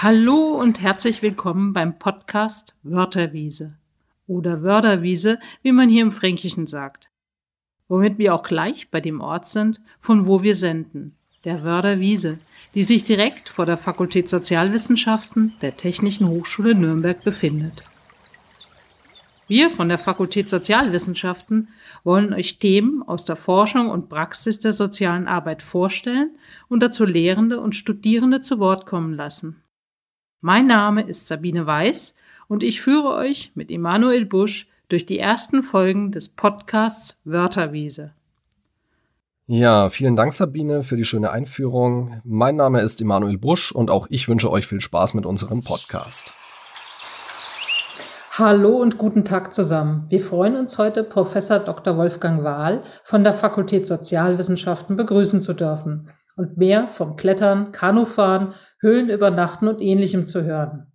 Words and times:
Hallo 0.00 0.54
und 0.54 0.80
herzlich 0.80 1.22
willkommen 1.22 1.72
beim 1.72 1.98
Podcast 1.98 2.76
Wörterwiese 2.84 3.74
oder 4.28 4.62
Wörderwiese, 4.62 5.40
wie 5.62 5.72
man 5.72 5.88
hier 5.88 6.02
im 6.02 6.12
Fränkischen 6.12 6.68
sagt. 6.68 7.08
Womit 7.88 8.16
wir 8.16 8.32
auch 8.32 8.44
gleich 8.44 8.92
bei 8.92 9.00
dem 9.00 9.20
Ort 9.20 9.46
sind, 9.46 9.80
von 9.98 10.28
wo 10.28 10.40
wir 10.40 10.54
senden, 10.54 11.16
der 11.42 11.64
Wörderwiese, 11.64 12.38
die 12.76 12.84
sich 12.84 13.02
direkt 13.02 13.48
vor 13.48 13.66
der 13.66 13.76
Fakultät 13.76 14.28
Sozialwissenschaften 14.28 15.54
der 15.62 15.76
Technischen 15.76 16.28
Hochschule 16.28 16.76
Nürnberg 16.76 17.24
befindet. 17.24 17.82
Wir 19.48 19.68
von 19.68 19.88
der 19.88 19.98
Fakultät 19.98 20.48
Sozialwissenschaften 20.48 21.70
wollen 22.04 22.32
euch 22.32 22.60
Themen 22.60 23.02
aus 23.02 23.24
der 23.24 23.34
Forschung 23.34 23.90
und 23.90 24.08
Praxis 24.08 24.60
der 24.60 24.74
sozialen 24.74 25.26
Arbeit 25.26 25.60
vorstellen 25.60 26.38
und 26.68 26.84
dazu 26.84 27.04
Lehrende 27.04 27.58
und 27.58 27.74
Studierende 27.74 28.42
zu 28.42 28.60
Wort 28.60 28.86
kommen 28.86 29.14
lassen. 29.14 29.60
Mein 30.40 30.68
Name 30.68 31.02
ist 31.02 31.26
Sabine 31.26 31.66
Weiß 31.66 32.14
und 32.46 32.62
ich 32.62 32.80
führe 32.80 33.12
euch 33.16 33.50
mit 33.56 33.72
Emanuel 33.72 34.24
Busch 34.24 34.68
durch 34.88 35.04
die 35.04 35.18
ersten 35.18 35.64
Folgen 35.64 36.12
des 36.12 36.28
Podcasts 36.28 37.20
Wörterwiese. 37.24 38.14
Ja, 39.48 39.90
vielen 39.90 40.14
Dank 40.14 40.32
Sabine 40.32 40.84
für 40.84 40.96
die 40.96 41.04
schöne 41.04 41.32
Einführung. 41.32 42.20
Mein 42.22 42.54
Name 42.54 42.82
ist 42.82 43.00
Emanuel 43.00 43.36
Busch 43.36 43.72
und 43.72 43.90
auch 43.90 44.06
ich 44.10 44.28
wünsche 44.28 44.48
euch 44.48 44.68
viel 44.68 44.80
Spaß 44.80 45.14
mit 45.14 45.26
unserem 45.26 45.64
Podcast. 45.64 46.32
Hallo 48.30 48.76
und 48.76 48.96
guten 48.96 49.24
Tag 49.24 49.52
zusammen. 49.52 50.06
Wir 50.08 50.20
freuen 50.20 50.54
uns 50.54 50.78
heute, 50.78 51.02
Professor 51.02 51.58
Dr. 51.58 51.96
Wolfgang 51.96 52.44
Wahl 52.44 52.84
von 53.02 53.24
der 53.24 53.34
Fakultät 53.34 53.88
Sozialwissenschaften 53.88 54.96
begrüßen 54.96 55.42
zu 55.42 55.52
dürfen 55.52 56.08
und 56.38 56.56
mehr 56.56 56.88
vom 56.88 57.16
Klettern, 57.16 57.72
Kanufahren, 57.72 58.54
Höhlen 58.80 59.10
übernachten 59.10 59.68
und 59.68 59.82
ähnlichem 59.82 60.24
zu 60.24 60.44
hören. 60.44 60.92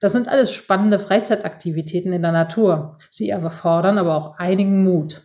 Das 0.00 0.12
sind 0.12 0.28
alles 0.28 0.52
spannende 0.52 0.98
Freizeitaktivitäten 0.98 2.12
in 2.12 2.22
der 2.22 2.32
Natur. 2.32 2.98
Sie 3.10 3.28
erfordern 3.28 3.98
aber 3.98 4.16
auch 4.16 4.38
einigen 4.38 4.82
Mut. 4.84 5.22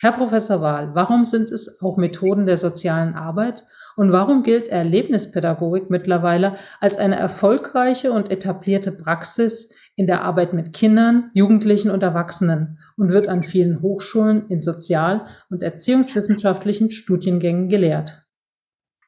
Herr 0.00 0.12
Professor 0.12 0.60
Wahl, 0.60 0.94
warum 0.94 1.24
sind 1.24 1.50
es 1.50 1.80
auch 1.80 1.96
Methoden 1.96 2.46
der 2.46 2.56
sozialen 2.56 3.14
Arbeit 3.14 3.64
und 3.96 4.12
warum 4.12 4.42
gilt 4.42 4.68
Erlebnispädagogik 4.68 5.88
mittlerweile 5.90 6.56
als 6.80 6.98
eine 6.98 7.16
erfolgreiche 7.16 8.12
und 8.12 8.30
etablierte 8.30 8.92
Praxis 8.92 9.74
in 9.96 10.06
der 10.08 10.22
Arbeit 10.22 10.52
mit 10.52 10.72
Kindern, 10.72 11.30
Jugendlichen 11.34 11.90
und 11.90 12.02
Erwachsenen 12.02 12.80
und 12.96 13.10
wird 13.10 13.28
an 13.28 13.44
vielen 13.44 13.80
Hochschulen 13.80 14.48
in 14.48 14.60
sozial- 14.60 15.26
und 15.50 15.62
erziehungswissenschaftlichen 15.62 16.90
Studiengängen 16.90 17.68
gelehrt? 17.68 18.23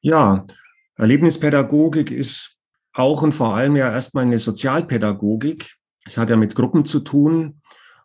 Ja, 0.06 0.46
Erlebnispädagogik 0.94 2.12
ist 2.12 2.54
auch 2.92 3.22
und 3.22 3.32
vor 3.32 3.56
allem 3.56 3.74
ja 3.74 3.90
erstmal 3.90 4.22
eine 4.22 4.38
Sozialpädagogik. 4.38 5.74
Es 6.04 6.16
hat 6.16 6.30
ja 6.30 6.36
mit 6.36 6.54
Gruppen 6.54 6.84
zu 6.84 7.00
tun 7.00 7.60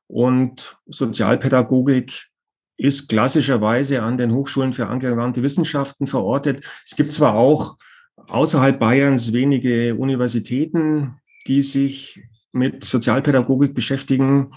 und 0.07 0.79
Sozialpädagogik 0.87 2.29
ist 2.75 3.07
klassischerweise 3.07 4.01
an 4.01 4.17
den 4.17 4.33
Hochschulen 4.33 4.73
für 4.73 4.87
angewandte 4.87 5.43
Wissenschaften 5.43 6.07
verortet. 6.07 6.65
Es 6.83 6.95
gibt 6.95 7.11
zwar 7.11 7.35
auch 7.35 7.77
außerhalb 8.15 8.79
Bayerns 8.79 9.31
wenige 9.31 9.93
Universitäten, 9.93 11.19
die 11.45 11.61
sich 11.61 12.19
mit 12.51 12.83
Sozialpädagogik 12.83 13.75
beschäftigen, 13.75 14.49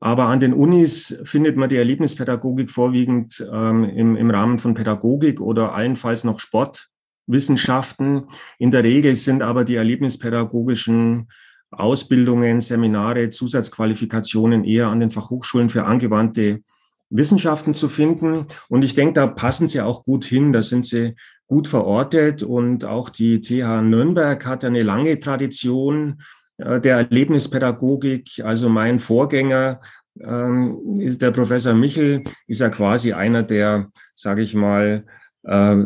aber 0.00 0.24
an 0.26 0.40
den 0.40 0.52
Unis 0.52 1.18
findet 1.24 1.56
man 1.56 1.68
die 1.68 1.76
Erlebnispädagogik 1.76 2.70
vorwiegend 2.70 3.46
ähm, 3.50 3.84
im, 3.84 4.16
im 4.16 4.30
Rahmen 4.30 4.58
von 4.58 4.74
Pädagogik 4.74 5.40
oder 5.40 5.74
allenfalls 5.74 6.24
noch 6.24 6.38
Sportwissenschaften. 6.38 8.26
In 8.58 8.70
der 8.70 8.84
Regel 8.84 9.16
sind 9.16 9.42
aber 9.42 9.64
die 9.64 9.76
erlebnispädagogischen 9.76 11.28
Ausbildungen, 11.70 12.60
Seminare, 12.60 13.30
Zusatzqualifikationen 13.30 14.64
eher 14.64 14.88
an 14.88 15.00
den 15.00 15.10
Fachhochschulen 15.10 15.70
für 15.70 15.84
angewandte 15.84 16.60
Wissenschaften 17.08 17.74
zu 17.74 17.88
finden. 17.88 18.46
Und 18.68 18.84
ich 18.84 18.94
denke, 18.94 19.14
da 19.14 19.26
passen 19.26 19.68
sie 19.68 19.80
auch 19.80 20.02
gut 20.04 20.24
hin, 20.24 20.52
da 20.52 20.62
sind 20.62 20.86
sie 20.86 21.14
gut 21.46 21.68
verortet. 21.68 22.42
Und 22.42 22.84
auch 22.84 23.08
die 23.08 23.40
TH 23.40 23.82
Nürnberg 23.82 24.44
hat 24.44 24.64
eine 24.64 24.82
lange 24.82 25.18
Tradition 25.20 26.22
der 26.58 26.96
Erlebnispädagogik. 26.96 28.40
Also 28.44 28.68
mein 28.68 28.98
Vorgänger 28.98 29.80
ähm, 30.20 30.96
ist 30.98 31.22
der 31.22 31.30
Professor 31.30 31.74
Michel, 31.74 32.24
ist 32.46 32.60
ja 32.60 32.68
quasi 32.68 33.12
einer 33.12 33.42
der, 33.42 33.90
sage 34.14 34.42
ich 34.42 34.54
mal, 34.54 35.04
äh, 35.44 35.76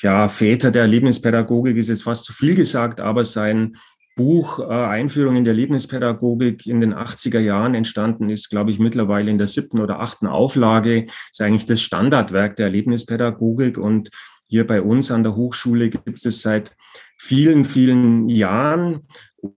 ja, 0.00 0.28
Väter 0.28 0.70
der 0.70 0.82
Erlebnispädagogik. 0.82 1.76
Ist 1.76 1.88
jetzt 1.88 2.04
fast 2.04 2.24
zu 2.24 2.32
viel 2.32 2.54
gesagt, 2.54 3.00
aber 3.00 3.24
sein 3.24 3.76
Buch 4.16 4.60
äh, 4.60 4.64
Einführung 4.64 5.36
in 5.36 5.44
die 5.44 5.50
Erlebnispädagogik 5.50 6.66
in 6.66 6.80
den 6.80 6.94
80er 6.94 7.38
Jahren 7.38 7.74
entstanden 7.74 8.30
ist, 8.30 8.48
glaube 8.48 8.70
ich, 8.70 8.78
mittlerweile 8.78 9.30
in 9.30 9.38
der 9.38 9.46
siebten 9.46 9.80
oder 9.80 10.00
achten 10.00 10.26
Auflage, 10.26 11.06
ist 11.30 11.40
eigentlich 11.42 11.66
das 11.66 11.82
Standardwerk 11.82 12.56
der 12.56 12.66
Erlebnispädagogik. 12.66 13.76
Und 13.76 14.10
hier 14.48 14.66
bei 14.66 14.80
uns 14.80 15.10
an 15.10 15.22
der 15.22 15.36
Hochschule 15.36 15.90
gibt 15.90 16.24
es 16.24 16.40
seit 16.40 16.74
vielen, 17.18 17.64
vielen 17.64 18.28
Jahren 18.28 19.06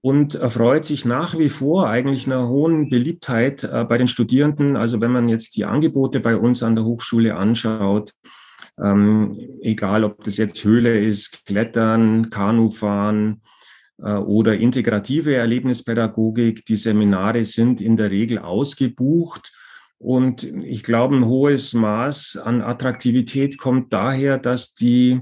und 0.02 0.36
erfreut 0.36 0.86
sich 0.86 1.06
nach 1.06 1.38
wie 1.38 1.50
vor 1.50 1.88
eigentlich 1.88 2.26
einer 2.28 2.48
hohen 2.48 2.90
Beliebtheit 2.90 3.64
äh, 3.64 3.86
bei 3.86 3.98
den 3.98 4.08
Studierenden. 4.08 4.76
Also 4.76 5.02
wenn 5.02 5.12
man 5.12 5.30
jetzt 5.30 5.56
die 5.56 5.66
Angebote 5.66 6.20
bei 6.20 6.36
uns 6.36 6.64
an 6.64 6.76
der 6.76 6.86
Hochschule 6.86 7.36
anschaut, 7.36 8.14
ähm, 8.80 9.38
egal 9.62 10.04
ob 10.04 10.24
das 10.24 10.38
jetzt 10.38 10.64
Höhle 10.64 11.00
ist, 11.00 11.46
Klettern, 11.46 12.30
Kanufahren 12.30 13.42
äh, 14.02 14.14
oder 14.14 14.58
integrative 14.58 15.36
Erlebnispädagogik, 15.36 16.66
die 16.66 16.78
Seminare 16.78 17.44
sind 17.44 17.82
in 17.82 17.98
der 17.98 18.12
Regel 18.12 18.40
ausgebucht. 18.40 19.54
Und 20.00 20.44
ich 20.44 20.84
glaube, 20.84 21.18
ein 21.18 21.26
hohes 21.26 21.74
Maß 21.74 22.38
an 22.38 22.62
Attraktivität 22.62 23.58
kommt 23.58 23.92
daher, 23.92 24.38
dass 24.38 24.74
die 24.74 25.22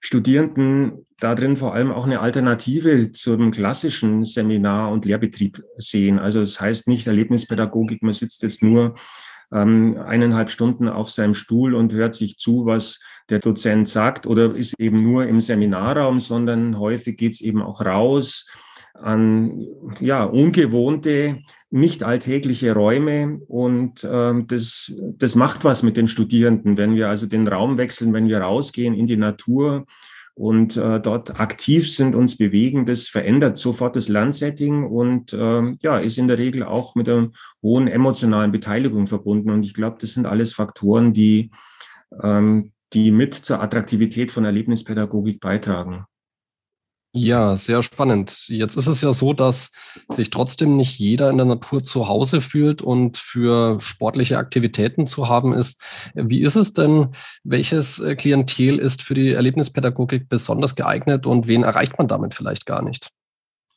Studierenden 0.00 1.06
darin 1.20 1.56
vor 1.56 1.74
allem 1.74 1.92
auch 1.92 2.06
eine 2.06 2.20
Alternative 2.20 3.12
zum 3.12 3.52
klassischen 3.52 4.24
Seminar- 4.24 4.90
und 4.90 5.04
Lehrbetrieb 5.04 5.62
sehen. 5.76 6.18
Also 6.18 6.40
das 6.40 6.60
heißt 6.60 6.88
nicht 6.88 7.06
Erlebnispädagogik, 7.06 8.02
man 8.02 8.12
sitzt 8.12 8.42
jetzt 8.42 8.64
nur 8.64 8.94
ähm, 9.52 9.96
eineinhalb 10.04 10.50
Stunden 10.50 10.88
auf 10.88 11.08
seinem 11.08 11.34
Stuhl 11.34 11.74
und 11.74 11.92
hört 11.92 12.16
sich 12.16 12.36
zu, 12.36 12.66
was 12.66 13.00
der 13.30 13.38
Dozent 13.38 13.88
sagt 13.88 14.26
oder 14.26 14.54
ist 14.54 14.78
eben 14.80 14.96
nur 14.96 15.26
im 15.28 15.40
Seminarraum, 15.40 16.18
sondern 16.18 16.80
häufig 16.80 17.16
geht 17.16 17.34
es 17.34 17.40
eben 17.40 17.62
auch 17.62 17.80
raus 17.80 18.46
an 19.00 19.66
ja, 20.00 20.24
ungewohnte 20.24 21.38
nicht 21.70 22.02
alltägliche 22.02 22.72
Räume 22.72 23.36
und 23.48 24.06
ähm, 24.10 24.46
das, 24.46 24.92
das 25.18 25.34
macht 25.34 25.64
was 25.64 25.82
mit 25.82 25.96
den 25.96 26.08
Studierenden, 26.08 26.76
wenn 26.76 26.94
wir 26.94 27.08
also 27.08 27.26
den 27.26 27.48
Raum 27.48 27.78
wechseln, 27.78 28.12
wenn 28.12 28.28
wir 28.28 28.38
rausgehen 28.38 28.94
in 28.94 29.06
die 29.06 29.16
Natur 29.16 29.86
und 30.36 30.76
äh, 30.76 31.00
dort 31.00 31.40
aktiv 31.40 31.90
sind, 31.90 32.14
uns 32.14 32.36
bewegen, 32.36 32.84
das 32.84 33.08
verändert 33.08 33.56
sofort 33.56 33.96
das 33.96 34.08
Lernsetting 34.08 34.84
und 34.84 35.32
äh, 35.32 35.74
ja, 35.80 35.98
ist 35.98 36.18
in 36.18 36.28
der 36.28 36.36
Regel 36.36 36.62
auch 36.62 36.94
mit 36.94 37.08
einer 37.08 37.30
hohen 37.62 37.88
emotionalen 37.88 38.52
Beteiligung 38.52 39.06
verbunden. 39.06 39.50
Und 39.50 39.64
ich 39.64 39.72
glaube, 39.72 39.96
das 39.98 40.12
sind 40.12 40.26
alles 40.26 40.52
Faktoren, 40.52 41.14
die, 41.14 41.50
ähm, 42.22 42.72
die 42.92 43.12
mit 43.12 43.34
zur 43.34 43.62
Attraktivität 43.62 44.30
von 44.30 44.44
Erlebnispädagogik 44.44 45.40
beitragen. 45.40 46.04
Ja, 47.18 47.56
sehr 47.56 47.82
spannend. 47.82 48.46
Jetzt 48.48 48.76
ist 48.76 48.88
es 48.88 49.00
ja 49.00 49.10
so, 49.14 49.32
dass 49.32 49.72
sich 50.10 50.28
trotzdem 50.28 50.76
nicht 50.76 50.98
jeder 50.98 51.30
in 51.30 51.38
der 51.38 51.46
Natur 51.46 51.82
zu 51.82 52.08
Hause 52.08 52.42
fühlt 52.42 52.82
und 52.82 53.16
für 53.16 53.80
sportliche 53.80 54.36
Aktivitäten 54.36 55.06
zu 55.06 55.26
haben 55.26 55.54
ist. 55.54 55.82
Wie 56.14 56.42
ist 56.42 56.56
es 56.56 56.74
denn? 56.74 57.08
Welches 57.42 58.00
äh, 58.00 58.16
Klientel 58.16 58.78
ist 58.78 59.02
für 59.02 59.14
die 59.14 59.32
Erlebnispädagogik 59.32 60.28
besonders 60.28 60.76
geeignet 60.76 61.26
und 61.26 61.46
wen 61.46 61.62
erreicht 61.62 61.96
man 61.96 62.06
damit 62.06 62.34
vielleicht 62.34 62.66
gar 62.66 62.82
nicht? 62.82 63.08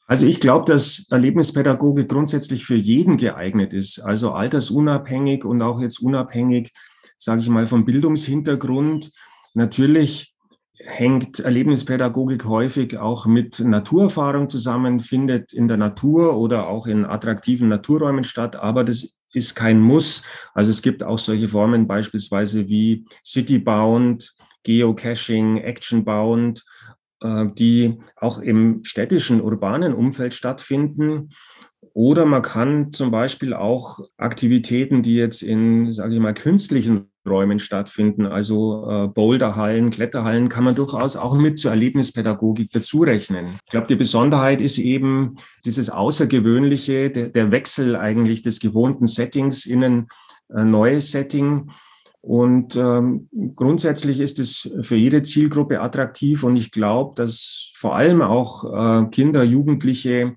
Also 0.06 0.26
ich 0.26 0.42
glaube, 0.42 0.66
dass 0.66 1.08
Erlebnispädagogik 1.10 2.10
grundsätzlich 2.10 2.66
für 2.66 2.76
jeden 2.76 3.16
geeignet 3.16 3.74
ist, 3.74 4.00
also 4.00 4.34
altersunabhängig 4.34 5.46
und 5.46 5.62
auch 5.62 5.80
jetzt 5.80 6.02
unabhängig, 6.02 6.74
sage 7.18 7.40
ich 7.40 7.48
mal, 7.48 7.68
vom 7.68 7.86
Bildungshintergrund. 7.86 9.12
Natürlich 9.54 10.34
hängt 10.80 11.40
Erlebnispädagogik 11.40 12.46
häufig 12.46 12.98
auch 12.98 13.26
mit 13.26 13.60
Naturerfahrung 13.60 14.50
zusammen, 14.50 15.00
findet 15.00 15.52
in 15.54 15.68
der 15.68 15.78
Natur 15.78 16.38
oder 16.38 16.70
auch 16.70 16.88
in 16.88 17.06
attraktiven 17.06 17.68
Naturräumen 17.68 18.24
statt, 18.24 18.56
aber 18.56 18.84
das 18.84 19.14
ist 19.34 19.56
kein 19.56 19.80
Muss. 19.80 20.24
Also 20.54 20.72
es 20.72 20.82
gibt 20.82 21.04
auch 21.04 21.20
solche 21.20 21.48
Formen 21.48 21.88
beispielsweise 21.88 22.70
wie 22.70 23.06
Citybound, 23.26 24.34
Geocaching, 24.64 25.58
Actionbound, 25.58 26.66
äh, 27.22 27.46
die 27.54 28.00
auch 28.16 28.40
im 28.40 28.84
städtischen, 28.84 29.42
urbanen 29.42 29.94
Umfeld 29.94 30.34
stattfinden. 30.34 31.30
Oder 31.94 32.26
man 32.26 32.42
kann 32.42 32.92
zum 32.92 33.12
Beispiel 33.12 33.54
auch 33.54 34.00
Aktivitäten, 34.18 35.04
die 35.04 35.16
jetzt 35.16 35.42
in, 35.42 35.92
sage 35.92 36.14
ich 36.14 36.20
mal, 36.20 36.34
künstlichen 36.34 37.12
Räumen 37.30 37.60
stattfinden. 37.60 38.26
Also 38.26 38.90
äh, 38.90 39.08
Boulderhallen, 39.08 39.90
Kletterhallen 39.90 40.50
kann 40.50 40.64
man 40.64 40.76
durchaus 40.76 41.16
auch 41.16 41.36
mit 41.36 41.60
zur 41.60 41.72
Erlebnispädagogik 41.72 42.72
dazu 42.72 43.02
rechnen. 43.02 43.46
Ich 43.66 43.72
glaube, 43.72 43.88
die 43.88 43.96
Besonderheit 43.96 44.62
ist 44.62 44.78
eben 44.78 45.36
dieses 45.66 45.90
Außergewöhnliche, 45.90 47.10
der, 47.12 47.30
der 47.30 47.52
Wechsel 47.52 47.96
eigentlich 47.96 48.42
des 48.42 48.60
gewohnten 48.60 49.08
Settings 49.08 49.66
in 49.66 49.84
ein 49.84 50.08
äh, 50.54 50.64
neues 50.64 51.12
Setting. 51.12 51.70
Und 52.22 52.76
ähm, 52.76 53.30
grundsätzlich 53.56 54.20
ist 54.20 54.40
es 54.40 54.70
für 54.82 54.98
jede 54.98 55.24
Zielgruppe 55.24 55.80
attraktiv 55.80 56.44
und 56.44 56.58
ich 56.58 56.72
glaube, 56.72 57.14
dass 57.16 57.72
vor 57.76 57.96
allem 57.96 58.22
auch 58.22 58.66
äh, 58.66 59.06
Kinder, 59.10 59.44
Jugendliche, 59.44 60.36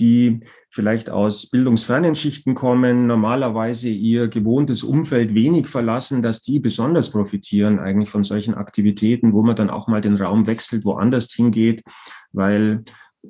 die 0.00 0.40
vielleicht 0.70 1.10
aus 1.10 1.50
bildungsfernen 1.50 2.14
Schichten 2.14 2.54
kommen, 2.54 3.06
normalerweise 3.06 3.88
ihr 3.88 4.28
gewohntes 4.28 4.82
Umfeld 4.82 5.34
wenig 5.34 5.66
verlassen, 5.66 6.22
dass 6.22 6.42
die 6.42 6.60
besonders 6.60 7.10
profitieren 7.10 7.78
eigentlich 7.78 8.08
von 8.08 8.22
solchen 8.22 8.54
Aktivitäten, 8.54 9.32
wo 9.32 9.42
man 9.42 9.56
dann 9.56 9.70
auch 9.70 9.86
mal 9.86 10.00
den 10.00 10.16
Raum 10.16 10.46
wechselt, 10.46 10.84
woanders 10.84 11.32
hingeht, 11.32 11.82
weil 12.32 12.82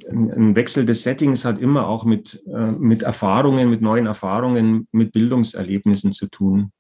ein 0.09 0.55
Wechsel 0.55 0.87
des 0.87 1.03
Settings 1.03 1.45
hat 1.45 1.59
immer 1.59 1.89
auch 1.89 2.05
mit, 2.05 2.43
äh, 2.47 2.71
mit 2.73 3.03
Erfahrungen, 3.03 3.69
mit 3.69 3.81
neuen 3.81 4.07
Erfahrungen, 4.07 4.87
mit 4.93 5.13
Bildungserlebnissen 5.13 6.13
zu 6.13 6.29
tun. 6.29 6.71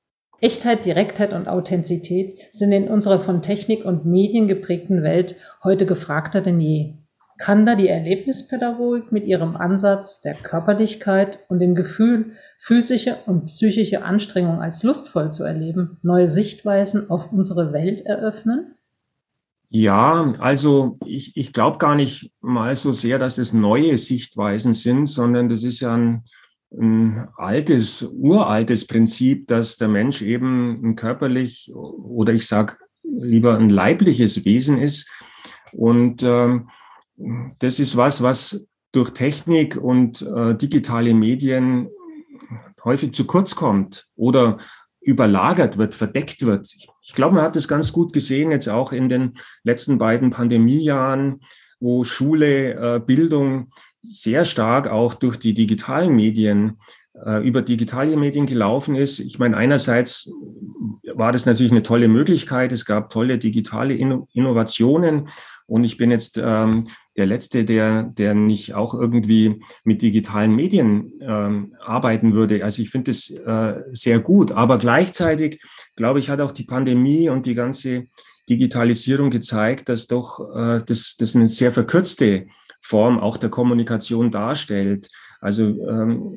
Echtheit, 0.41 0.87
Direktheit 0.87 1.35
und 1.35 1.49
Authentizität 1.49 2.39
sind 2.51 2.73
in 2.73 2.89
unserer 2.89 3.21
von 3.21 3.43
Technik 3.43 3.85
und 3.85 4.07
Medien 4.07 4.49
geprägten 4.49 5.03
Welt 5.03 5.37
heute 5.63 5.87
gefragter 5.87 6.41
denn 6.41 6.61
je. 6.61 6.95
Kann 7.41 7.65
da 7.65 7.75
die 7.75 7.89
Erlebnispädagogik 7.89 9.13
mit 9.13 9.25
ihrem 9.25 9.57
Ansatz 9.57 10.21
der 10.21 10.35
Körperlichkeit 10.35 11.39
und 11.49 11.59
dem 11.59 11.75
Gefühl, 11.75 12.33
physische 12.59 13.17
und 13.25 13.47
psychische 13.47 14.05
Anstrengung 14.05 14.61
als 14.61 14.83
lustvoll 14.83 15.33
zu 15.33 15.45
erleben, 15.45 15.97
neue 16.03 16.29
Sichtweisen 16.29 17.09
auf 17.09 17.33
unsere 17.33 17.73
Welt 17.73 18.03
eröffnen? 18.03 18.75
Ja, 19.71 20.35
also 20.39 20.99
ich, 21.07 21.35
ich 21.35 21.55
glaube 21.55 21.79
gar 21.79 21.95
nicht 21.95 22.31
mal 22.43 22.75
so 22.75 22.93
sehr, 22.93 23.19
dass 23.19 23.39
es 23.39 23.55
neue 23.55 23.97
Sichtweisen 23.97 24.75
sind, 24.75 25.07
sondern 25.07 25.49
das 25.49 25.65
ist 25.65 25.81
ja 25.81 25.95
ein, 25.95 26.25
ein 26.79 27.27
altes, 27.39 28.03
uraltes 28.03 28.87
Prinzip, 28.87 29.47
dass 29.47 29.79
der 29.79 29.89
Mensch 29.89 30.21
eben 30.21 30.79
ein 30.85 30.95
körperlich 30.95 31.73
oder 31.75 32.35
ich 32.35 32.47
sage 32.47 32.77
lieber 33.03 33.57
ein 33.57 33.71
leibliches 33.71 34.45
Wesen 34.45 34.77
ist. 34.77 35.09
Und 35.73 36.23
ähm, 36.23 36.69
das 37.59 37.81
ist 37.81 37.97
was, 37.97 38.23
was 38.23 38.67
durch 38.93 39.11
Technik 39.11 39.77
und 39.77 40.23
äh, 40.23 40.55
digitale 40.55 41.15
Medien 41.15 41.89
häufig 42.85 43.13
zu 43.13 43.27
kurz 43.27 43.55
kommt 43.55 44.07
oder 44.17 44.59
überlagert 45.01 45.79
wird, 45.79 45.95
verdeckt 45.95 46.45
wird. 46.45 46.69
Ich 47.03 47.15
glaube, 47.15 47.37
man 47.37 47.45
hat 47.45 47.57
das 47.57 47.69
ganz 47.69 47.93
gut 47.93 48.13
gesehen, 48.13 48.51
jetzt 48.51 48.69
auch 48.69 48.93
in 48.93 49.09
den 49.09 49.35
letzten 49.65 49.99
beiden 49.99 50.31
Pandemiejahren, 50.31 51.41
wo 51.79 52.05
Schule, 52.05 52.97
äh, 52.97 53.01
Bildung 53.01 53.69
sehr 54.03 54.45
stark 54.45 54.89
auch 54.89 55.15
durch 55.15 55.39
die 55.39 55.55
digitalen 55.55 56.15
Medien, 56.15 56.79
über 57.43 57.63
digitale 57.63 58.17
Medien 58.17 58.47
gelaufen 58.47 58.95
ist. 58.95 59.19
Ich 59.19 59.39
meine, 59.39 59.57
einerseits 59.57 60.31
war 61.15 61.33
das 61.33 61.47
natürlich 61.47 61.73
eine 61.73 61.83
tolle 61.83 62.09
Möglichkeit. 62.09 62.73
Es 62.73 62.85
gab 62.85 63.11
tolle 63.11 63.39
digitale 63.39 63.95
Innovationen. 63.95 65.29
Und 65.67 65.85
ich 65.85 65.97
bin 65.97 66.11
jetzt 66.11 66.41
ähm, 66.43 66.89
der 67.17 67.27
Letzte, 67.27 67.65
der, 67.65 68.05
der 68.05 68.35
nicht 68.35 68.75
auch 68.75 68.95
irgendwie 68.95 69.61
mit 69.85 70.03
digitalen 70.03 70.55
Medien 70.55 71.13
ähm, 71.21 71.75
arbeiten 71.81 72.33
würde. 72.33 72.65
Also 72.65 72.83
ich 72.83 72.91
finde 72.91 73.11
es 73.13 73.31
äh, 73.31 73.75
sehr 73.93 74.19
gut. 74.19 74.53
Aber 74.53 74.79
gleichzeitig, 74.79 75.63
glaube 75.97 76.19
ich, 76.19 76.31
hat 76.31 76.41
auch 76.41 76.53
die 76.53 76.65
Pandemie 76.65 77.29
und 77.29 77.47
die 77.47 77.55
ganze 77.55 78.07
Digitalisierung 78.49 79.31
gezeigt, 79.31 79.89
dass 79.89 80.09
doch 80.09 80.41
äh, 80.57 80.81
das, 80.85 81.17
das 81.19 81.37
eine 81.37 81.47
sehr 81.47 81.73
verkürzte 81.73 82.47
Form 82.81 83.21
auch 83.21 83.37
der 83.37 83.51
Kommunikation 83.51 84.31
darstellt. 84.31 85.09
Also 85.41 85.65
ähm, 85.89 86.35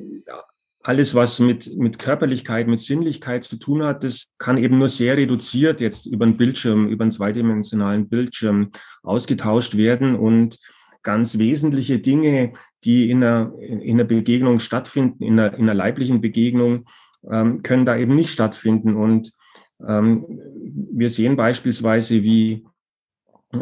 alles, 0.84 1.14
was 1.14 1.40
mit, 1.40 1.76
mit 1.78 1.98
Körperlichkeit, 1.98 2.68
mit 2.68 2.78
Sinnlichkeit 2.78 3.42
zu 3.42 3.56
tun 3.56 3.82
hat, 3.82 4.04
das 4.04 4.28
kann 4.36 4.58
eben 4.58 4.78
nur 4.78 4.90
sehr 4.90 5.16
reduziert 5.16 5.80
jetzt 5.80 6.04
über 6.04 6.26
einen 6.26 6.36
Bildschirm, 6.36 6.88
über 6.88 7.04
einen 7.04 7.10
zweidimensionalen 7.10 8.08
Bildschirm 8.10 8.70
ausgetauscht 9.02 9.78
werden 9.78 10.14
und 10.14 10.58
ganz 11.02 11.38
wesentliche 11.38 12.00
Dinge, 12.00 12.52
die 12.84 13.10
in 13.10 13.24
einer, 13.24 13.54
in 13.60 13.94
einer 13.94 14.04
Begegnung 14.04 14.58
stattfinden, 14.58 15.24
in 15.24 15.40
einer, 15.40 15.54
in 15.54 15.62
einer 15.62 15.74
leiblichen 15.74 16.20
Begegnung, 16.20 16.84
ähm, 17.30 17.62
können 17.62 17.86
da 17.86 17.96
eben 17.96 18.14
nicht 18.14 18.30
stattfinden. 18.30 18.94
Und 18.94 19.32
ähm, 19.88 20.26
wir 20.92 21.08
sehen 21.08 21.36
beispielsweise, 21.36 22.22
wie 22.22 22.66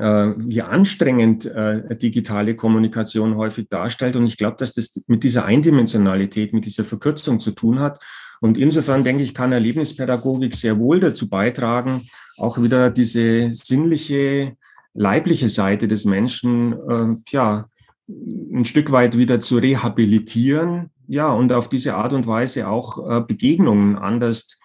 wie 0.00 0.62
anstrengend 0.62 1.46
äh, 1.46 1.96
digitale 1.96 2.54
Kommunikation 2.56 3.36
häufig 3.36 3.68
darstellt. 3.68 4.16
Und 4.16 4.26
ich 4.26 4.36
glaube, 4.36 4.56
dass 4.58 4.72
das 4.74 5.00
mit 5.06 5.24
dieser 5.24 5.44
Eindimensionalität, 5.44 6.52
mit 6.52 6.64
dieser 6.64 6.84
Verkürzung 6.84 7.40
zu 7.40 7.52
tun 7.52 7.80
hat. 7.80 8.02
Und 8.40 8.58
insofern 8.58 9.04
denke 9.04 9.22
ich, 9.22 9.34
kann 9.34 9.52
Erlebnispädagogik 9.52 10.54
sehr 10.54 10.78
wohl 10.78 10.98
dazu 10.98 11.28
beitragen, 11.28 12.02
auch 12.38 12.60
wieder 12.60 12.90
diese 12.90 13.52
sinnliche, 13.52 14.56
leibliche 14.94 15.48
Seite 15.48 15.86
des 15.88 16.04
Menschen, 16.04 16.72
äh, 16.72 17.16
ja, 17.30 17.68
ein 18.08 18.64
Stück 18.64 18.90
weit 18.90 19.16
wieder 19.16 19.40
zu 19.40 19.58
rehabilitieren. 19.58 20.90
Ja, 21.06 21.30
und 21.30 21.52
auf 21.52 21.68
diese 21.68 21.94
Art 21.94 22.12
und 22.12 22.26
Weise 22.26 22.68
auch 22.68 22.98
äh, 23.08 23.20
Begegnungen 23.20 23.96
anders 23.96 24.58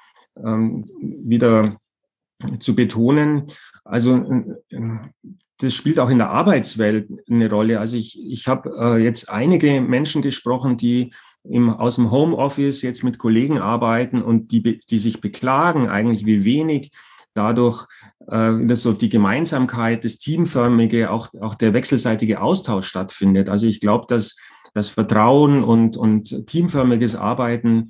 ähm, 0.43 0.89
wieder 0.99 1.77
zu 2.59 2.75
betonen. 2.75 3.47
Also 3.83 4.25
das 5.59 5.73
spielt 5.73 5.99
auch 5.99 6.09
in 6.09 6.19
der 6.19 6.29
Arbeitswelt 6.29 7.09
eine 7.29 7.49
Rolle. 7.49 7.79
Also 7.79 7.97
ich, 7.97 8.19
ich 8.23 8.47
habe 8.47 8.69
äh, 8.79 9.03
jetzt 9.03 9.29
einige 9.29 9.81
Menschen 9.81 10.21
gesprochen, 10.21 10.77
die 10.77 11.13
im, 11.43 11.69
aus 11.69 11.95
dem 11.95 12.11
Homeoffice 12.11 12.81
jetzt 12.81 13.03
mit 13.03 13.17
Kollegen 13.17 13.57
arbeiten 13.57 14.21
und 14.21 14.51
die, 14.51 14.61
die 14.77 14.99
sich 14.99 15.21
beklagen 15.21 15.89
eigentlich, 15.89 16.25
wie 16.25 16.45
wenig 16.45 16.91
dadurch 17.33 17.87
äh, 18.27 18.75
so 18.75 18.93
die 18.93 19.09
Gemeinsamkeit, 19.09 20.03
das 20.03 20.17
Teamförmige, 20.17 21.11
auch, 21.11 21.29
auch 21.41 21.55
der 21.55 21.73
wechselseitige 21.73 22.41
Austausch 22.41 22.87
stattfindet. 22.87 23.49
Also 23.49 23.67
ich 23.67 23.79
glaube, 23.79 24.05
dass 24.07 24.35
das 24.73 24.89
Vertrauen 24.89 25.63
und, 25.63 25.97
und 25.97 26.45
teamförmiges 26.47 27.15
Arbeiten 27.15 27.89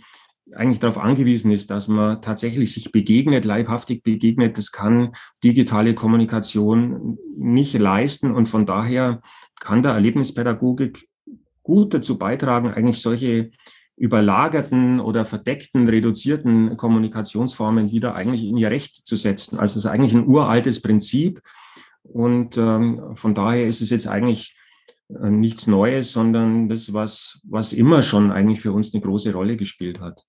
eigentlich 0.56 0.80
darauf 0.80 0.98
angewiesen 0.98 1.52
ist, 1.52 1.70
dass 1.72 1.88
man 1.88 2.22
tatsächlich 2.22 2.74
sich 2.74 2.92
begegnet, 2.92 3.46
leibhaftig 3.46 4.04
begegnet. 4.04 4.58
Das 4.58 4.72
kann 4.72 5.14
digitale 5.44 5.94
Kommunikation 5.94 7.18
nicht 7.38 7.78
leisten. 7.78 8.34
Und 8.34 8.48
von 8.48 8.66
daher 8.66 9.22
kann 9.60 9.84
der 9.84 9.94
Erlebnispädagogik 9.94 11.08
gut 11.64 11.94
dazu 11.94 12.18
beitragen, 12.18 12.70
eigentlich 12.70 13.02
solche 13.02 13.52
überlagerten 13.98 15.00
oder 15.00 15.26
verdeckten, 15.26 15.88
reduzierten 15.90 16.78
Kommunikationsformen 16.78 17.92
wieder 17.92 18.16
eigentlich 18.16 18.44
in 18.46 18.56
ihr 18.56 18.70
Recht 18.70 19.08
zu 19.08 19.16
setzen. 19.16 19.60
Also 19.60 19.74
es 19.74 19.86
ist 19.86 19.92
eigentlich 19.92 20.14
ein 20.14 20.28
uraltes 20.28 20.82
Prinzip. 20.82 21.42
Und 22.04 22.58
ähm, 22.58 23.16
von 23.16 23.36
daher 23.36 23.66
ist 23.66 23.82
es 23.82 23.90
jetzt 23.90 24.08
eigentlich 24.08 24.56
äh, 25.10 25.30
nichts 25.30 25.68
Neues, 25.68 26.14
sondern 26.14 26.70
das, 26.70 26.94
was, 26.94 27.42
was 27.44 27.74
immer 27.74 28.02
schon 28.02 28.32
eigentlich 28.32 28.62
für 28.62 28.72
uns 28.72 28.94
eine 28.94 29.02
große 29.02 29.34
Rolle 29.34 29.58
gespielt 29.58 30.00
hat. 30.00 30.24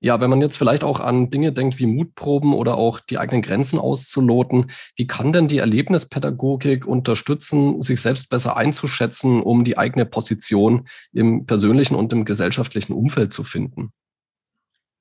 Ja, 0.00 0.20
wenn 0.20 0.30
man 0.30 0.40
jetzt 0.40 0.56
vielleicht 0.56 0.84
auch 0.84 1.00
an 1.00 1.30
Dinge 1.30 1.52
denkt 1.52 1.80
wie 1.80 1.86
Mutproben 1.86 2.52
oder 2.52 2.76
auch 2.76 3.00
die 3.00 3.18
eigenen 3.18 3.42
Grenzen 3.42 3.80
auszuloten, 3.80 4.66
wie 4.96 5.08
kann 5.08 5.32
denn 5.32 5.48
die 5.48 5.58
Erlebnispädagogik 5.58 6.86
unterstützen, 6.86 7.80
sich 7.80 8.00
selbst 8.00 8.30
besser 8.30 8.56
einzuschätzen, 8.56 9.42
um 9.42 9.64
die 9.64 9.76
eigene 9.76 10.06
Position 10.06 10.86
im 11.12 11.46
persönlichen 11.46 11.96
und 11.96 12.12
im 12.12 12.24
gesellschaftlichen 12.24 12.92
Umfeld 12.92 13.32
zu 13.32 13.42
finden? 13.42 13.90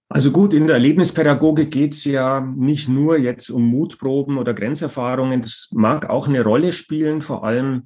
Also 0.10 0.32
gut, 0.32 0.54
in 0.54 0.68
der 0.68 0.78
Erlebnispädagogik 0.78 1.70
geht 1.70 1.94
es 1.94 2.06
ja 2.06 2.40
nicht 2.40 2.88
nur 2.88 3.18
jetzt 3.20 3.50
um 3.50 3.64
Mutproben 3.68 4.38
oder 4.38 4.54
Grenzerfahrungen. 4.54 5.42
Das 5.42 5.68
mag 5.74 6.10
auch 6.10 6.28
eine 6.28 6.44
Rolle 6.44 6.72
spielen, 6.72 7.22
vor 7.22 7.44
allem 7.44 7.84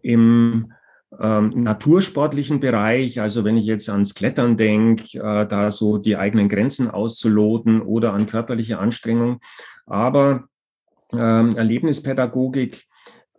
im 0.00 0.72
ähm, 1.18 1.62
natursportlichen 1.62 2.60
Bereich, 2.60 3.20
also 3.20 3.44
wenn 3.44 3.56
ich 3.56 3.66
jetzt 3.66 3.88
ans 3.88 4.14
Klettern 4.14 4.56
denke, 4.56 5.18
äh, 5.18 5.46
da 5.46 5.70
so 5.70 5.98
die 5.98 6.16
eigenen 6.16 6.48
Grenzen 6.48 6.90
auszuloten 6.90 7.82
oder 7.82 8.12
an 8.12 8.26
körperliche 8.26 8.78
Anstrengung. 8.78 9.40
Aber 9.86 10.44
ähm, 11.12 11.56
Erlebnispädagogik 11.56 12.86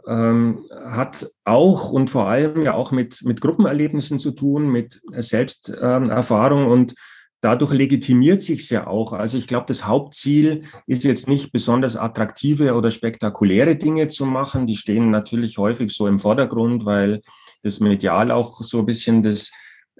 ähm, 0.08 0.66
hat 0.86 1.32
auch 1.46 1.92
und 1.92 2.10
vor 2.10 2.28
allem 2.28 2.63
ja 2.63 2.74
auch 2.74 2.92
mit, 2.92 3.22
mit 3.24 3.40
Gruppenerlebnissen 3.40 4.20
zu 4.20 4.32
tun, 4.32 4.70
mit 4.70 5.01
Selbsterfahrung 5.12 6.66
und 6.68 6.96
dadurch 7.40 7.72
legitimiert 7.72 8.42
sich 8.42 8.70
ja 8.70 8.88
auch. 8.88 9.13
Also 9.13 9.38
ich 9.38 9.48
glaube, 9.48 9.66
das 9.68 9.88
Hauptziel 9.88 10.63
ist 10.88 11.04
jetzt 11.04 11.28
nicht 11.28 11.51
besonders 11.51 11.98
attraktive 11.98 12.75
oder 12.75 12.92
spektakuläre 12.92 13.75
Dinge 13.75 14.08
zu 14.08 14.25
machen. 14.25 14.68
Die 14.68 14.75
stehen 14.75 15.10
natürlich 15.10 15.58
häufig 15.58 15.92
so 15.92 16.08
im 16.08 16.20
Vordergrund, 16.20 16.86
weil 16.86 17.22
das 17.63 17.80
medial 17.80 18.32
auch 18.32 18.62
so 18.62 18.80
ein 18.80 18.86
bisschen 18.86 19.24
das 19.24 19.51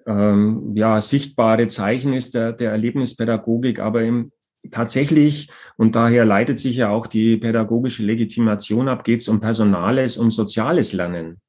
ähm, 0.08 0.74
ja, 0.76 1.00
sichtbare 1.02 1.68
Zeichen 1.68 2.14
ist 2.14 2.34
der, 2.36 2.54
der 2.54 2.72
Erlebnispädagogik. 2.72 3.80
Aber 3.80 4.02
im, 4.02 4.32
tatsächlich, 4.72 5.50
und 5.78 5.96
daher 5.96 6.26
leitet 6.26 6.60
sich 6.60 6.78
ja 6.78 6.90
auch 6.90 7.08
die 7.08 7.38
pädagogische 7.38 8.04
Legitimation 8.04 8.88
ab, 8.88 9.04
geht 9.04 9.22
es 9.22 9.30
um 9.30 9.40
personales, 9.40 10.18
um 10.18 10.32
soziales 10.32 10.94
Lernen. 10.94 11.42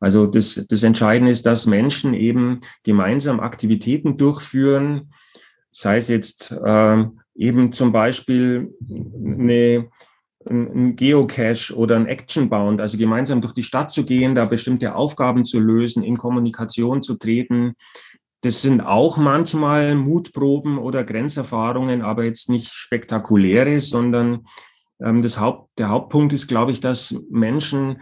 Also 0.00 0.26
das, 0.26 0.66
das 0.68 0.82
Entscheidende 0.82 1.30
ist, 1.30 1.46
dass 1.46 1.66
Menschen 1.66 2.14
eben 2.14 2.60
gemeinsam 2.82 3.40
Aktivitäten 3.40 4.16
durchführen, 4.16 5.12
sei 5.70 5.98
es 5.98 6.08
jetzt 6.08 6.50
äh, 6.52 7.04
eben 7.36 7.72
zum 7.72 7.92
Beispiel 7.92 8.74
eine, 8.90 9.88
ein 10.48 10.96
Geocache 10.96 11.74
oder 11.74 11.96
ein 11.96 12.06
Actionbound, 12.06 12.80
also 12.80 12.96
gemeinsam 12.96 13.42
durch 13.42 13.52
die 13.52 13.62
Stadt 13.62 13.92
zu 13.92 14.04
gehen, 14.04 14.34
da 14.34 14.46
bestimmte 14.46 14.94
Aufgaben 14.94 15.44
zu 15.44 15.60
lösen, 15.60 16.02
in 16.02 16.16
Kommunikation 16.16 17.02
zu 17.02 17.16
treten, 17.16 17.74
das 18.42 18.62
sind 18.62 18.80
auch 18.80 19.18
manchmal 19.18 19.94
Mutproben 19.94 20.78
oder 20.78 21.04
Grenzerfahrungen, 21.04 22.02
aber 22.02 22.24
jetzt 22.24 22.48
nicht 22.48 22.72
spektakuläre, 22.72 23.80
sondern 23.80 24.46
ähm, 25.02 25.22
das 25.22 25.38
Haupt, 25.38 25.78
der 25.78 25.90
Hauptpunkt 25.90 26.32
ist, 26.32 26.48
glaube 26.48 26.72
ich, 26.72 26.80
dass 26.80 27.22
Menschen, 27.30 28.00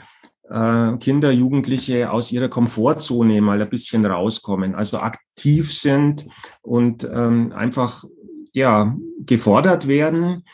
äh, 0.48 0.96
Kinder, 0.98 1.32
Jugendliche 1.32 2.12
aus 2.12 2.30
ihrer 2.30 2.48
Komfortzone 2.48 3.40
mal 3.40 3.60
ein 3.60 3.68
bisschen 3.68 4.06
rauskommen, 4.06 4.76
also 4.76 4.98
aktiv 4.98 5.76
sind 5.76 6.26
und 6.62 7.02
ähm, 7.04 7.52
einfach 7.52 8.04
ja, 8.54 8.96
gefordert 9.18 9.88
werden. 9.88 10.44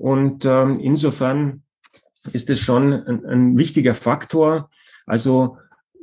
Und 0.00 0.46
ähm, 0.46 0.80
insofern 0.80 1.62
ist 2.32 2.48
es 2.48 2.58
schon 2.58 2.92
ein, 2.94 3.26
ein 3.26 3.58
wichtiger 3.58 3.94
Faktor. 3.94 4.70
Also 5.04 5.58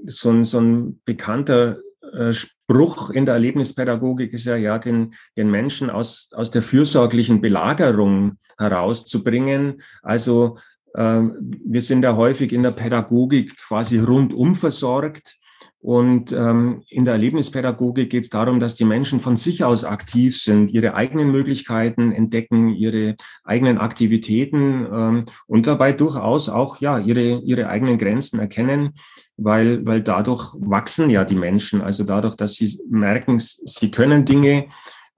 so 0.06 0.30
ein, 0.30 0.46
so 0.46 0.60
ein 0.60 1.02
bekannter 1.04 1.80
äh, 2.14 2.32
Spruch 2.32 3.10
in 3.10 3.26
der 3.26 3.34
Erlebnispädagogik 3.34 4.34
ist 4.34 4.46
ja, 4.46 4.56
ja, 4.56 4.78
den, 4.78 5.16
den 5.36 5.50
Menschen 5.50 5.90
aus, 5.90 6.30
aus 6.34 6.52
der 6.52 6.62
fürsorglichen 6.62 7.42
Belagerung 7.42 8.38
herauszubringen. 8.60 9.82
Also 10.04 10.60
äh, 10.94 11.22
wir 11.66 11.82
sind 11.82 12.04
ja 12.04 12.16
häufig 12.16 12.54
in 12.54 12.62
der 12.62 12.72
Pädagogik 12.72 13.58
quasi 13.58 13.98
rundum 13.98 14.54
versorgt. 14.54 15.38
Und 15.80 16.32
ähm, 16.32 16.84
in 16.90 17.06
der 17.06 17.14
Erlebnispädagogik 17.14 18.10
geht 18.10 18.24
es 18.24 18.30
darum, 18.30 18.60
dass 18.60 18.76
die 18.76 18.84
Menschen 18.84 19.20
von 19.20 19.38
sich 19.38 19.64
aus 19.64 19.84
aktiv 19.84 20.36
sind, 20.36 20.72
ihre 20.72 20.96
eigenen 20.96 21.32
Möglichkeiten 21.32 22.12
entdecken, 22.12 22.70
ihre 22.70 23.16
eigenen 23.44 23.78
Aktivitäten 23.78 24.88
ähm, 24.92 25.26
und 25.46 25.68
dabei 25.68 25.94
durchaus 25.94 26.50
auch 26.50 26.82
ja 26.82 26.98
ihre 26.98 27.42
ihre 27.42 27.70
eigenen 27.70 28.00
Grenzen 28.00 28.40
erkennen, 28.40 28.94
weil 29.38 29.86
weil 29.86 30.02
dadurch 30.02 30.56
wachsen 30.60 31.12
ja 31.12 31.24
die 31.24 31.36
Menschen. 31.36 31.82
Also 31.82 32.04
dadurch, 32.04 32.36
dass 32.36 32.56
sie 32.56 32.82
merken, 32.90 33.38
sie 33.40 33.92
können 33.92 34.26
Dinge 34.26 34.70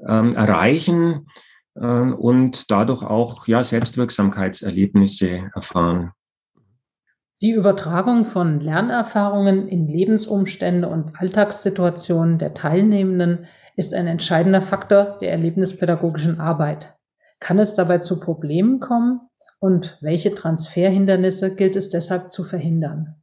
ähm, 0.05 0.35
erreichen 0.35 1.27
ähm, 1.81 2.13
und 2.15 2.69
dadurch 2.69 3.03
auch 3.03 3.47
ja 3.47 3.63
Selbstwirksamkeitserlebnisse 3.63 5.49
erfahren. 5.55 6.11
Die 7.41 7.51
Übertragung 7.51 8.25
von 8.25 8.59
Lernerfahrungen 8.59 9.69
in 9.69 9.87
Lebensumstände 9.87 10.89
und 10.89 11.13
Alltagssituationen 11.21 12.37
der 12.37 12.53
Teilnehmenden 12.53 13.47
ist 13.77 13.93
ein 13.93 14.07
entscheidender 14.07 14.61
Faktor 14.61 15.17
der 15.21 15.31
erlebnispädagogischen 15.31 16.41
Arbeit. 16.41 16.95
Kann 17.39 17.57
es 17.57 17.75
dabei 17.75 17.99
zu 17.99 18.19
Problemen 18.19 18.81
kommen 18.81 19.21
und 19.59 19.97
welche 20.01 20.35
Transferhindernisse 20.35 21.55
gilt 21.55 21.77
es 21.77 21.89
deshalb 21.89 22.29
zu 22.29 22.43
verhindern? 22.43 23.15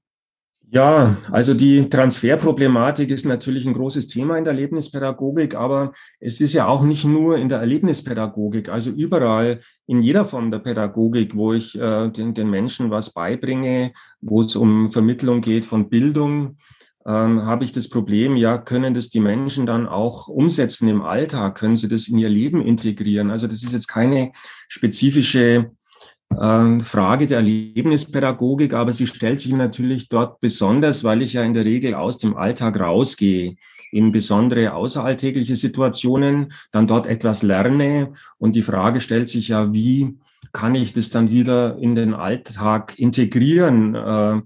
Ja, 0.68 1.16
also 1.30 1.54
die 1.54 1.88
Transferproblematik 1.88 3.11
ist 3.11 3.25
natürlich 3.25 3.66
ein 3.66 3.73
großes 3.73 4.08
Thema 4.08 4.37
in 4.37 4.42
der 4.42 4.52
Erlebnispädagogik, 4.52 5.54
aber 5.54 5.92
es 6.18 6.40
ist 6.40 6.54
ja 6.54 6.66
auch 6.66 6.82
nicht 6.82 7.04
nur 7.04 7.38
in 7.38 7.49
der 7.49 7.61
Erlebnispädagogik, 7.61 8.68
also 8.68 8.90
überall 8.90 9.61
in 9.87 10.02
jeder 10.02 10.25
Form 10.25 10.50
der 10.50 10.58
Pädagogik, 10.58 11.37
wo 11.37 11.52
ich 11.52 11.78
äh, 11.78 12.11
den, 12.11 12.35
den 12.35 12.50
Menschen 12.50 12.90
was 12.90 13.12
beibringe, 13.12 13.92
wo 14.20 14.40
es 14.40 14.56
um 14.56 14.90
Vermittlung 14.90 15.40
geht 15.40 15.64
von 15.64 15.88
Bildung, 15.88 16.56
ähm, 17.06 17.44
habe 17.44 17.62
ich 17.62 17.70
das 17.70 17.88
Problem, 17.88 18.35
ja, 18.35 18.58
können 18.58 18.92
das 18.92 19.08
die 19.08 19.20
Menschen 19.20 19.66
dann 19.66 19.87
auch 19.87 20.26
umsetzen 20.26 20.88
im 20.88 21.02
Alltag? 21.02 21.56
Können 21.56 21.76
sie 21.76 21.87
das 21.87 22.08
in 22.08 22.18
ihr 22.18 22.28
Leben 22.28 22.61
integrieren? 22.61 23.30
Also 23.30 23.46
das 23.46 23.62
ist 23.62 23.73
jetzt 23.73 23.87
keine 23.87 24.32
spezifische 24.66 25.70
ähm, 26.40 26.81
Frage 26.81 27.26
der 27.26 27.38
Erlebnispädagogik, 27.38 28.75
aber 28.75 28.93
sie 28.93 29.07
stellt 29.07 29.40
sich 29.40 29.52
natürlich 29.52 30.09
dort 30.09 30.40
besonders, 30.40 31.05
weil 31.05 31.23
ich 31.23 31.35
ja 31.35 31.43
in 31.43 31.55
der 31.55 31.64
Regel 31.64 31.95
aus 31.95 32.19
dem 32.19 32.37
Alltag 32.37 32.81
rausgehe 32.81 33.57
in 33.93 34.12
besondere 34.12 34.75
außeralltägliche 34.75 35.57
Situationen, 35.57 36.52
dann 36.73 36.87
dort 36.87 37.07
etwas 37.07 37.43
lerne 37.43 38.12
und 38.38 38.57
die 38.57 38.62
Frage 38.62 39.00
stellt 39.00 39.31
sich 39.31 39.49
ja, 39.49 39.73
wie 39.73 40.19
kann 40.52 40.75
ich 40.75 40.93
das 40.93 41.11
dann 41.11 41.31
wieder 41.31 41.78
in 41.78 41.95
den 41.95 42.14
Alltag 42.14 42.99
integrieren? 42.99 43.95
Äh, 43.95 44.43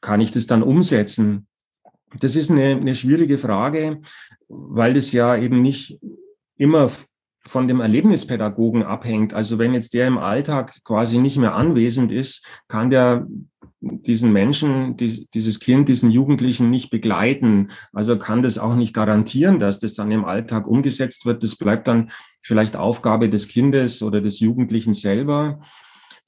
kann 0.00 0.20
ich 0.20 0.32
das 0.32 0.46
dann 0.46 0.62
umsetzen? 0.62 1.46
Das 2.20 2.36
ist 2.36 2.50
eine, 2.50 2.76
eine 2.76 2.94
schwierige 2.94 3.38
Frage, 3.38 4.00
weil 4.48 4.94
das 4.94 5.12
ja 5.12 5.36
eben 5.36 5.62
nicht 5.62 5.98
immer 6.56 6.90
von 7.46 7.68
dem 7.68 7.80
Erlebnispädagogen 7.80 8.82
abhängt. 8.82 9.34
Also 9.34 9.58
wenn 9.58 9.74
jetzt 9.74 9.94
der 9.94 10.06
im 10.06 10.18
Alltag 10.18 10.82
quasi 10.84 11.18
nicht 11.18 11.36
mehr 11.36 11.54
anwesend 11.54 12.10
ist, 12.10 12.46
kann 12.68 12.90
der 12.90 13.26
diesen 13.80 14.32
Menschen, 14.32 14.96
die, 14.96 15.26
dieses 15.34 15.60
Kind, 15.60 15.88
diesen 15.88 16.10
Jugendlichen 16.10 16.70
nicht 16.70 16.90
begleiten. 16.90 17.68
Also 17.92 18.16
kann 18.16 18.42
das 18.42 18.58
auch 18.58 18.74
nicht 18.74 18.94
garantieren, 18.94 19.58
dass 19.58 19.78
das 19.78 19.94
dann 19.94 20.10
im 20.10 20.24
Alltag 20.24 20.66
umgesetzt 20.66 21.26
wird. 21.26 21.42
Das 21.42 21.56
bleibt 21.56 21.86
dann 21.86 22.10
vielleicht 22.40 22.76
Aufgabe 22.76 23.28
des 23.28 23.48
Kindes 23.48 24.02
oder 24.02 24.20
des 24.20 24.40
Jugendlichen 24.40 24.94
selber. 24.94 25.60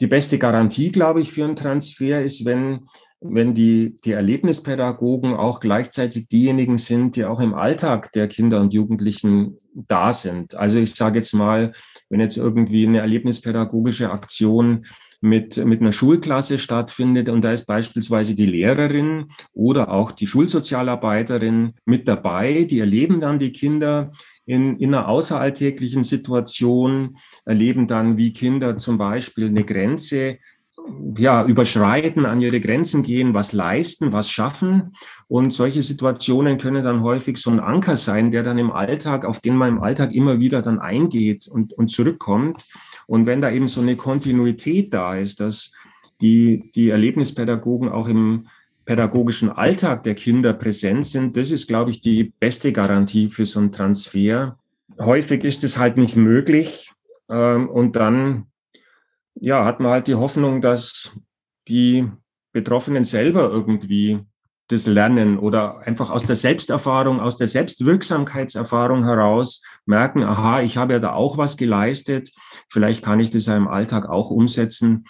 Die 0.00 0.06
beste 0.06 0.38
Garantie, 0.38 0.92
glaube 0.92 1.22
ich, 1.22 1.32
für 1.32 1.44
einen 1.44 1.56
Transfer 1.56 2.22
ist, 2.22 2.44
wenn 2.44 2.86
wenn 3.30 3.54
die, 3.54 3.96
die 4.04 4.12
Erlebnispädagogen 4.12 5.34
auch 5.34 5.60
gleichzeitig 5.60 6.28
diejenigen 6.28 6.78
sind, 6.78 7.16
die 7.16 7.24
auch 7.24 7.40
im 7.40 7.54
Alltag 7.54 8.12
der 8.12 8.28
Kinder 8.28 8.60
und 8.60 8.72
Jugendlichen 8.72 9.56
da 9.74 10.12
sind. 10.12 10.54
Also 10.54 10.78
ich 10.78 10.94
sage 10.94 11.18
jetzt 11.18 11.34
mal, 11.34 11.72
wenn 12.08 12.20
jetzt 12.20 12.36
irgendwie 12.36 12.86
eine 12.86 12.98
erlebnispädagogische 12.98 14.10
Aktion 14.10 14.86
mit, 15.20 15.56
mit 15.64 15.80
einer 15.80 15.92
Schulklasse 15.92 16.58
stattfindet 16.58 17.28
und 17.28 17.42
da 17.42 17.52
ist 17.52 17.66
beispielsweise 17.66 18.34
die 18.34 18.46
Lehrerin 18.46 19.26
oder 19.52 19.90
auch 19.90 20.12
die 20.12 20.26
Schulsozialarbeiterin 20.26 21.74
mit 21.84 22.06
dabei, 22.08 22.64
die 22.64 22.80
erleben 22.80 23.20
dann 23.20 23.38
die 23.38 23.52
Kinder 23.52 24.10
in, 24.44 24.78
in 24.78 24.94
einer 24.94 25.08
außeralltäglichen 25.08 26.04
Situation, 26.04 27.16
erleben 27.44 27.88
dann, 27.88 28.16
wie 28.16 28.32
Kinder 28.32 28.78
zum 28.78 28.96
Beispiel 28.98 29.46
eine 29.46 29.64
Grenze 29.64 30.38
ja, 31.16 31.44
überschreiten, 31.44 32.26
an 32.26 32.40
ihre 32.40 32.60
Grenzen 32.60 33.02
gehen, 33.02 33.34
was 33.34 33.52
leisten, 33.52 34.12
was 34.12 34.30
schaffen. 34.30 34.94
Und 35.28 35.52
solche 35.52 35.82
Situationen 35.82 36.58
können 36.58 36.84
dann 36.84 37.02
häufig 37.02 37.38
so 37.38 37.50
ein 37.50 37.60
Anker 37.60 37.96
sein, 37.96 38.30
der 38.30 38.42
dann 38.42 38.58
im 38.58 38.70
Alltag, 38.70 39.24
auf 39.24 39.40
den 39.40 39.56
man 39.56 39.68
im 39.68 39.82
Alltag 39.82 40.12
immer 40.12 40.38
wieder 40.40 40.62
dann 40.62 40.78
eingeht 40.78 41.48
und, 41.48 41.72
und 41.72 41.88
zurückkommt. 41.88 42.64
Und 43.06 43.26
wenn 43.26 43.40
da 43.40 43.50
eben 43.50 43.68
so 43.68 43.80
eine 43.80 43.96
Kontinuität 43.96 44.92
da 44.92 45.16
ist, 45.16 45.40
dass 45.40 45.72
die, 46.20 46.70
die 46.74 46.90
Erlebnispädagogen 46.90 47.88
auch 47.88 48.08
im 48.08 48.48
pädagogischen 48.84 49.50
Alltag 49.50 50.04
der 50.04 50.14
Kinder 50.14 50.52
präsent 50.52 51.06
sind, 51.06 51.36
das 51.36 51.50
ist, 51.50 51.66
glaube 51.66 51.90
ich, 51.90 52.00
die 52.00 52.32
beste 52.38 52.72
Garantie 52.72 53.30
für 53.30 53.46
so 53.46 53.60
einen 53.60 53.72
Transfer. 53.72 54.58
Häufig 55.00 55.44
ist 55.44 55.64
es 55.64 55.78
halt 55.78 55.96
nicht 55.96 56.16
möglich. 56.16 56.92
Ähm, 57.28 57.68
und 57.68 57.96
dann 57.96 58.46
ja, 59.40 59.64
hat 59.64 59.80
man 59.80 59.92
halt 59.92 60.06
die 60.06 60.14
Hoffnung, 60.14 60.60
dass 60.60 61.16
die 61.68 62.08
Betroffenen 62.52 63.04
selber 63.04 63.50
irgendwie 63.50 64.20
das 64.68 64.86
lernen 64.86 65.38
oder 65.38 65.78
einfach 65.86 66.10
aus 66.10 66.24
der 66.24 66.36
Selbsterfahrung, 66.36 67.20
aus 67.20 67.36
der 67.36 67.46
Selbstwirksamkeitserfahrung 67.46 69.04
heraus 69.04 69.62
merken, 69.84 70.24
aha, 70.24 70.62
ich 70.62 70.76
habe 70.76 70.94
ja 70.94 70.98
da 70.98 71.12
auch 71.12 71.38
was 71.38 71.56
geleistet, 71.56 72.30
vielleicht 72.68 73.04
kann 73.04 73.20
ich 73.20 73.30
das 73.30 73.46
ja 73.46 73.56
im 73.56 73.68
Alltag 73.68 74.08
auch 74.08 74.30
umsetzen. 74.30 75.04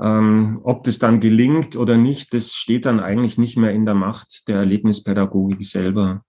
Ähm, 0.00 0.60
ob 0.62 0.84
das 0.84 0.98
dann 0.98 1.20
gelingt 1.20 1.76
oder 1.76 1.96
nicht, 1.96 2.32
das 2.32 2.54
steht 2.54 2.86
dann 2.86 3.00
eigentlich 3.00 3.36
nicht 3.36 3.58
mehr 3.58 3.72
in 3.72 3.84
der 3.84 3.94
Macht 3.94 4.48
der 4.48 4.58
Erlebnispädagogik 4.58 5.66
selber. 5.66 6.22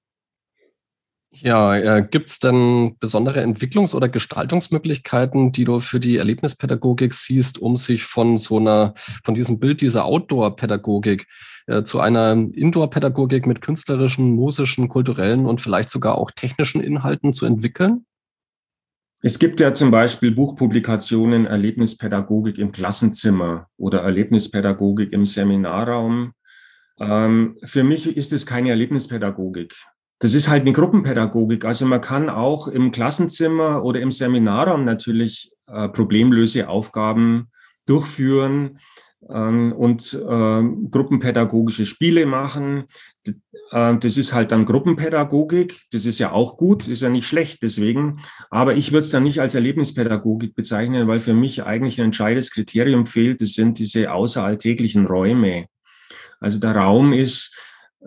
Ja, 1.32 1.78
äh, 1.78 2.08
gibt 2.10 2.30
es 2.30 2.40
denn 2.40 2.96
besondere 3.00 3.44
Entwicklungs- 3.44 3.94
oder 3.94 4.10
Gestaltungsmöglichkeiten, 4.10 5.52
die 5.52 5.64
du 5.64 5.80
für 5.80 6.00
die 6.00 6.18
Erlebnispädagogik 6.18 7.14
siehst, 7.14 7.60
um 7.60 7.76
sich 7.76 8.04
von 8.04 8.38
so 8.38 8.58
einer, 8.58 8.96
von 9.24 9.36
diesem 9.36 9.60
Bild 9.60 9.82
dieser 9.82 10.06
Outdoor-Pädagogik 10.06 11.28
äh, 11.68 11.84
zu 11.84 12.00
einer 12.00 12.32
Indoor-Pädagogik 12.32 13.46
mit 13.46 13.62
künstlerischen, 13.62 14.32
musischen, 14.32 14.90
kulturellen 14.90 15.46
und 15.46 15.62
vielleicht 15.62 15.92
sogar 15.92 16.18
auch 16.18 16.32
technischen 16.32 16.82
Inhalten 16.82 17.32
zu 17.32 17.46
entwickeln? 17.46 18.06
Es 19.22 19.38
gibt 19.38 19.60
ja 19.60 19.76
zum 19.76 19.92
Beispiel 19.92 20.32
Buchpublikationen 20.32 21.46
Erlebnispädagogik 21.46 22.58
im 22.58 22.72
Klassenzimmer 22.72 23.68
oder 23.78 24.02
Erlebnispädagogik 24.02 25.14
im 25.14 25.28
Seminarraum. 25.28 26.34
Ähm, 27.00 27.58
für 27.64 27.84
mich 27.84 28.18
ist 28.18 28.34
es 28.34 28.48
keine 28.48 28.70
Erlebnispädagogik. 28.70 29.76
Das 30.20 30.34
ist 30.34 30.50
halt 30.50 30.62
eine 30.62 30.74
Gruppenpädagogik. 30.74 31.66
Also 31.66 31.86
man 31.86 32.02
kann 32.02 32.30
auch 32.30 32.68
im 32.68 32.92
Klassenzimmer 32.92 33.84
oder 33.84 34.02
im 34.02 34.12
Seminarraum 34.12 34.84
natürlich 34.84 35.52
äh, 35.68 35.88
Problemlöseaufgaben 35.88 37.50
durchführen 37.86 38.80
ähm, 39.30 39.72
und 39.72 40.14
äh, 40.14 40.64
gruppenpädagogische 40.92 41.86
Spiele 41.86 42.26
machen. 42.26 42.84
Äh, 43.72 43.98
das 43.98 44.18
ist 44.18 44.34
halt 44.34 44.52
dann 44.52 44.66
Gruppenpädagogik. 44.66 45.82
Das 45.92 46.06
ist 46.06 46.20
ja 46.20 46.34
auch 46.34 46.58
gut, 46.58 46.90
ist 46.90 47.02
ja 47.02 47.10
nicht 47.10 47.28
schlecht 47.28 47.64
deswegen. 47.64 48.20
Aber 48.50 48.76
ich 48.76 48.92
würde 48.92 49.06
es 49.06 49.12
dann 49.12 49.24
nicht 49.24 49.40
als 49.40 49.56
Erlebnispädagogik 49.56 50.54
bezeichnen, 50.54 51.08
weil 51.08 51.22
für 51.22 51.34
mich 51.34 51.64
eigentlich 51.64 52.00
ein 52.00 52.06
entscheidendes 52.06 52.52
Kriterium 52.52 53.06
fehlt. 53.06 53.42
Das 53.42 53.54
sind 53.54 53.80
diese 53.80 54.12
außeralltäglichen 54.12 55.06
Räume. 55.06 55.68
Also 56.42 56.58
der 56.58 56.76
Raum 56.76 57.14
ist 57.14 57.56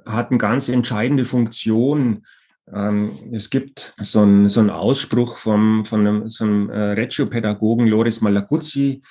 hat 0.07 0.31
eine 0.31 0.39
ganz 0.39 0.69
entscheidende 0.69 1.25
Funktion. 1.25 2.27
Ähm, 2.73 3.11
es 3.33 3.51
gibt 3.51 3.95
so 4.01 4.21
einen, 4.21 4.49
so 4.49 4.61
einen 4.61 4.71
Ausspruch 4.71 5.39
vom, 5.39 5.85
von 5.85 6.07
einem, 6.07 6.29
so 6.29 6.45
einem 6.45 6.71
äh, 6.71 6.93
Reggio-Pädagogen 6.93 7.87
Loris 7.87 8.21
Malaguzzi, 8.21 9.03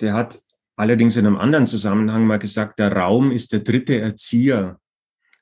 der 0.00 0.14
hat 0.14 0.40
allerdings 0.76 1.16
in 1.16 1.26
einem 1.26 1.36
anderen 1.36 1.66
Zusammenhang 1.66 2.26
mal 2.26 2.38
gesagt, 2.38 2.78
der 2.78 2.92
Raum 2.92 3.32
ist 3.32 3.52
der 3.52 3.60
dritte 3.60 4.00
Erzieher. 4.00 4.78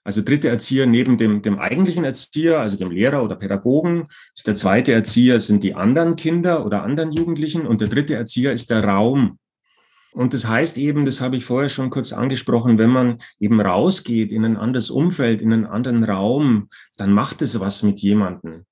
Also 0.03 0.23
dritte 0.23 0.49
Erzieher 0.49 0.87
neben 0.87 1.19
dem, 1.19 1.43
dem 1.43 1.59
eigentlichen 1.59 2.05
Erzieher, 2.05 2.61
also 2.61 2.77
dem 2.77 2.91
Lehrer 2.91 3.23
oder 3.23 3.37
Pädagogen, 3.37 4.09
ist 4.35 4.47
der 4.47 4.55
zweite 4.55 4.93
Erzieher 4.93 5.39
sind 5.39 5.63
die 5.63 5.75
anderen 5.75 6.17
Kinder 6.17 6.65
oder 6.65 6.83
anderen 6.83 7.13
Jugendlichen 7.13 7.67
und 7.67 7.81
der 7.81 7.89
dritte 7.89 8.15
Erzieher 8.15 8.53
ist 8.53 8.71
der 8.71 8.85
Raum. 8.85 9.39
Und 10.13 10.35
das 10.35 10.49
heißt 10.49 10.79
eben, 10.79 11.05
das 11.05 11.21
habe 11.21 11.37
ich 11.37 11.45
vorher 11.45 11.69
schon 11.69 11.91
kurz 11.91 12.13
angesprochen, 12.13 12.79
wenn 12.79 12.91
man 12.91 13.19
eben 13.39 13.61
rausgeht 13.61 14.33
in 14.33 14.45
ein 14.45 14.57
anderes 14.57 14.91
Umfeld, 14.91 15.43
in 15.43 15.53
einen 15.53 15.67
anderen 15.67 16.05
Raum, 16.05 16.69
dann 16.97 17.13
macht 17.13 17.43
es 17.43 17.61
was 17.61 17.83
mit 17.83 18.01
jemandem. 18.01 18.65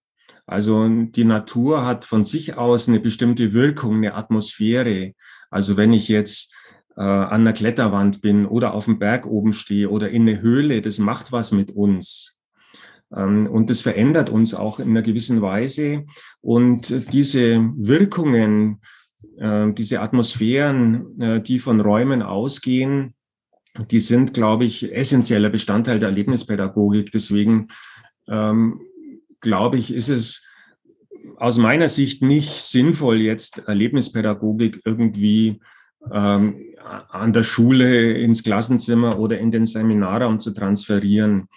Also 0.47 0.89
die 0.89 1.25
Natur 1.25 1.85
hat 1.85 2.05
von 2.05 2.25
sich 2.25 2.57
aus 2.57 2.89
eine 2.89 3.01
bestimmte 3.01 3.53
Wirkung, 3.53 3.97
eine 3.97 4.15
Atmosphäre. 4.15 5.15
Also 5.51 5.77
wenn 5.77 5.93
ich 5.93 6.09
jetzt 6.09 6.55
äh, 6.97 7.03
an 7.03 7.43
einer 7.43 7.53
Kletterwand 7.53 8.23
bin 8.23 8.47
oder 8.47 8.73
auf 8.73 8.87
dem 8.87 8.99
Berg 8.99 9.27
oben 9.27 9.53
stehe 9.53 9.91
oder 9.91 10.11
in 10.11 10.23
eine 10.23 10.41
Höhle, 10.41 10.81
das 10.81 10.99
macht 10.99 11.33
was 11.33 11.53
mit 11.53 11.71
uns. 11.71 12.37
Ähm, 13.15 13.47
und 13.47 13.71
das 13.71 13.81
verändert 13.81 14.31
uns 14.31 14.55
auch 14.55 14.79
in 14.79 14.91
einer 14.91 15.03
gewissen 15.03 15.43
Weise. 15.43 16.05
Und 16.41 17.13
diese 17.13 17.71
Wirkungen, 17.77 18.81
diese 19.23 20.01
Atmosphären, 20.01 21.21
äh, 21.21 21.41
die 21.41 21.59
von 21.59 21.81
Räumen 21.81 22.23
ausgehen, 22.23 23.15
die 23.91 24.01
sind, 24.01 24.33
glaube 24.35 24.65
ich, 24.65 24.95
essentieller 24.95 25.51
Bestandteil 25.51 25.99
der 25.99 26.09
Erlebnispädagogik. 26.09 27.13
Deswegen 27.13 27.69
ähm, 28.29 28.81
glaube 29.41 29.77
ich, 29.77 29.93
ist 29.93 30.09
es 30.09 30.47
aus 31.37 31.59
meiner 31.59 31.89
Sicht 31.89 32.23
nicht 32.23 32.63
sinnvoll, 32.63 33.21
jetzt 33.21 33.59
Erlebnispädagogik 33.67 34.81
irgendwie 34.85 35.61
ähm, 36.11 36.75
an 37.11 37.33
der 37.33 37.43
Schule 37.43 38.13
ins 38.13 38.43
Klassenzimmer 38.43 39.19
oder 39.19 39.39
in 39.39 39.51
den 39.51 39.67
Seminarraum 39.67 40.41
zu 40.41 40.53
transferieren. 40.53 41.49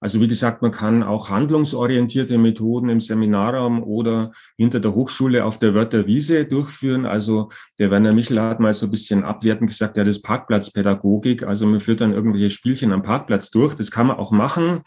Also 0.00 0.20
wie 0.20 0.28
gesagt, 0.28 0.62
man 0.62 0.70
kann 0.70 1.02
auch 1.02 1.28
handlungsorientierte 1.28 2.38
Methoden 2.38 2.88
im 2.88 3.00
Seminarraum 3.00 3.82
oder 3.82 4.30
hinter 4.56 4.78
der 4.78 4.94
Hochschule 4.94 5.44
auf 5.44 5.58
der 5.58 5.74
Wörterwiese 5.74 6.44
durchführen. 6.44 7.04
Also 7.04 7.50
der 7.78 7.90
Werner 7.90 8.14
Michel 8.14 8.40
hat 8.40 8.60
mal 8.60 8.72
so 8.72 8.86
ein 8.86 8.90
bisschen 8.92 9.24
abwertend 9.24 9.70
gesagt, 9.70 9.96
ja, 9.96 10.04
das 10.04 10.16
ist 10.16 10.22
Parkplatzpädagogik. 10.22 11.42
Also 11.42 11.66
man 11.66 11.80
führt 11.80 12.00
dann 12.00 12.12
irgendwelche 12.12 12.50
Spielchen 12.50 12.92
am 12.92 13.02
Parkplatz 13.02 13.50
durch. 13.50 13.74
Das 13.74 13.90
kann 13.90 14.06
man 14.06 14.18
auch 14.18 14.30
machen. 14.30 14.82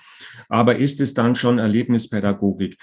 Aber 0.48 0.78
ist 0.78 1.02
es 1.02 1.14
dann 1.14 1.36
schon 1.36 1.60
Erlebnispädagogik? 1.60 2.78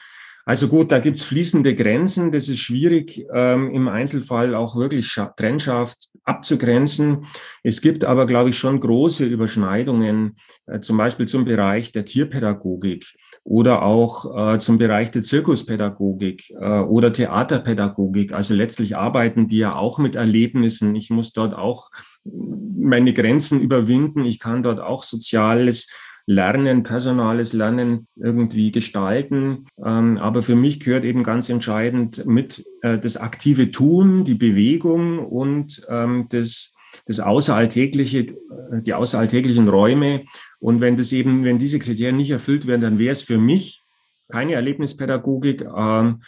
Also 0.49 0.69
gut, 0.69 0.93
da 0.93 0.99
gibt's 0.99 1.25
fließende 1.25 1.75
Grenzen. 1.75 2.33
Das 2.33 2.49
ist 2.49 2.61
schwierig, 2.61 3.23
ähm, 3.35 3.71
im 3.71 3.87
Einzelfall 3.87 4.55
auch 4.55 4.77
wirklich 4.77 5.15
trennscharf 5.37 5.95
abzugrenzen. 6.25 7.27
Es 7.63 7.83
gibt 7.83 8.07
aber, 8.07 8.27
glaube 8.27 8.49
ich, 8.49 8.57
schon 8.57 8.81
große 8.81 9.27
Überschneidungen, 9.27 10.37
äh, 10.65 10.81
zum 10.81 10.97
Beispiel 10.97 11.29
zum 11.29 11.45
Bereich 11.45 11.93
der 11.93 12.07
Tierpädagogik 12.07 13.15
oder 13.45 13.83
auch 13.83 14.55
äh, 14.55 14.59
zum 14.59 14.79
Bereich 14.79 15.11
der 15.11 15.23
Zirkuspädagogik 15.23 16.49
äh, 16.59 16.81
oder 16.81 17.13
Theaterpädagogik. 17.13 18.33
Also 18.33 18.55
letztlich 18.55 18.97
arbeiten 18.97 19.49
die 19.49 19.59
ja 19.59 19.77
auch 19.77 19.99
mit 19.99 20.17
Erlebnissen. 20.17 20.95
Ich 20.95 21.11
muss 21.11 21.35
dort 21.35 21.53
auch 21.53 21.91
meine 22.25 23.13
Grenzen 23.13 23.61
überwinden. 23.61 24.25
Ich 24.25 24.39
kann 24.39 24.63
dort 24.63 24.81
auch 24.81 25.03
Soziales 25.03 25.91
Lernen, 26.29 26.83
personales 26.83 27.55
Lernen 27.55 28.07
irgendwie 28.15 28.71
gestalten. 28.71 29.65
Ähm, 29.83 30.19
aber 30.19 30.43
für 30.43 30.57
mich 30.57 30.79
gehört 30.79 31.05
eben 31.05 31.23
ganz 31.23 31.49
entscheidend 31.49 32.27
mit 32.27 32.67
äh, 32.83 32.99
das 32.99 33.17
aktive 33.17 33.71
Tun, 33.71 34.25
die 34.25 34.35
Bewegung 34.35 35.21
und 35.21 35.87
ähm, 35.89 36.27
das, 36.29 36.75
das 37.07 37.19
außeralltägliche, 37.19 38.19
äh, 38.19 38.83
die 38.83 38.93
außeralltäglichen 38.93 39.71
Räume. 39.71 40.27
Und 40.59 40.83
wenn 40.83 40.99
das 40.99 41.13
eben, 41.13 41.45
wenn 41.45 41.59
diese 41.59 41.79
Kriterien 41.79 42.19
nicht 42.19 42.31
erfüllt 42.31 42.67
werden, 42.67 42.83
dann 42.83 42.99
wäre 42.99 43.13
es 43.13 43.23
für 43.23 43.39
mich 43.39 43.83
keine 44.31 44.53
Erlebnispädagogik. 44.53 45.63
Ähm, 45.63 46.21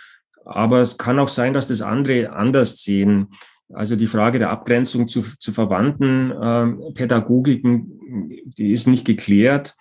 aber 0.46 0.80
es 0.80 0.96
kann 0.96 1.18
auch 1.18 1.28
sein, 1.28 1.52
dass 1.52 1.68
das 1.68 1.82
andere 1.82 2.32
anders 2.32 2.82
sehen. 2.82 3.28
Also 3.72 3.96
die 3.96 4.06
Frage 4.06 4.38
der 4.38 4.50
Abgrenzung 4.50 5.08
zu, 5.08 5.22
zu 5.22 5.52
verwandten 5.52 6.30
äh, 6.30 6.92
Pädagogiken, 6.92 8.44
die 8.58 8.72
ist 8.72 8.86
nicht 8.86 9.06
geklärt. 9.06 9.76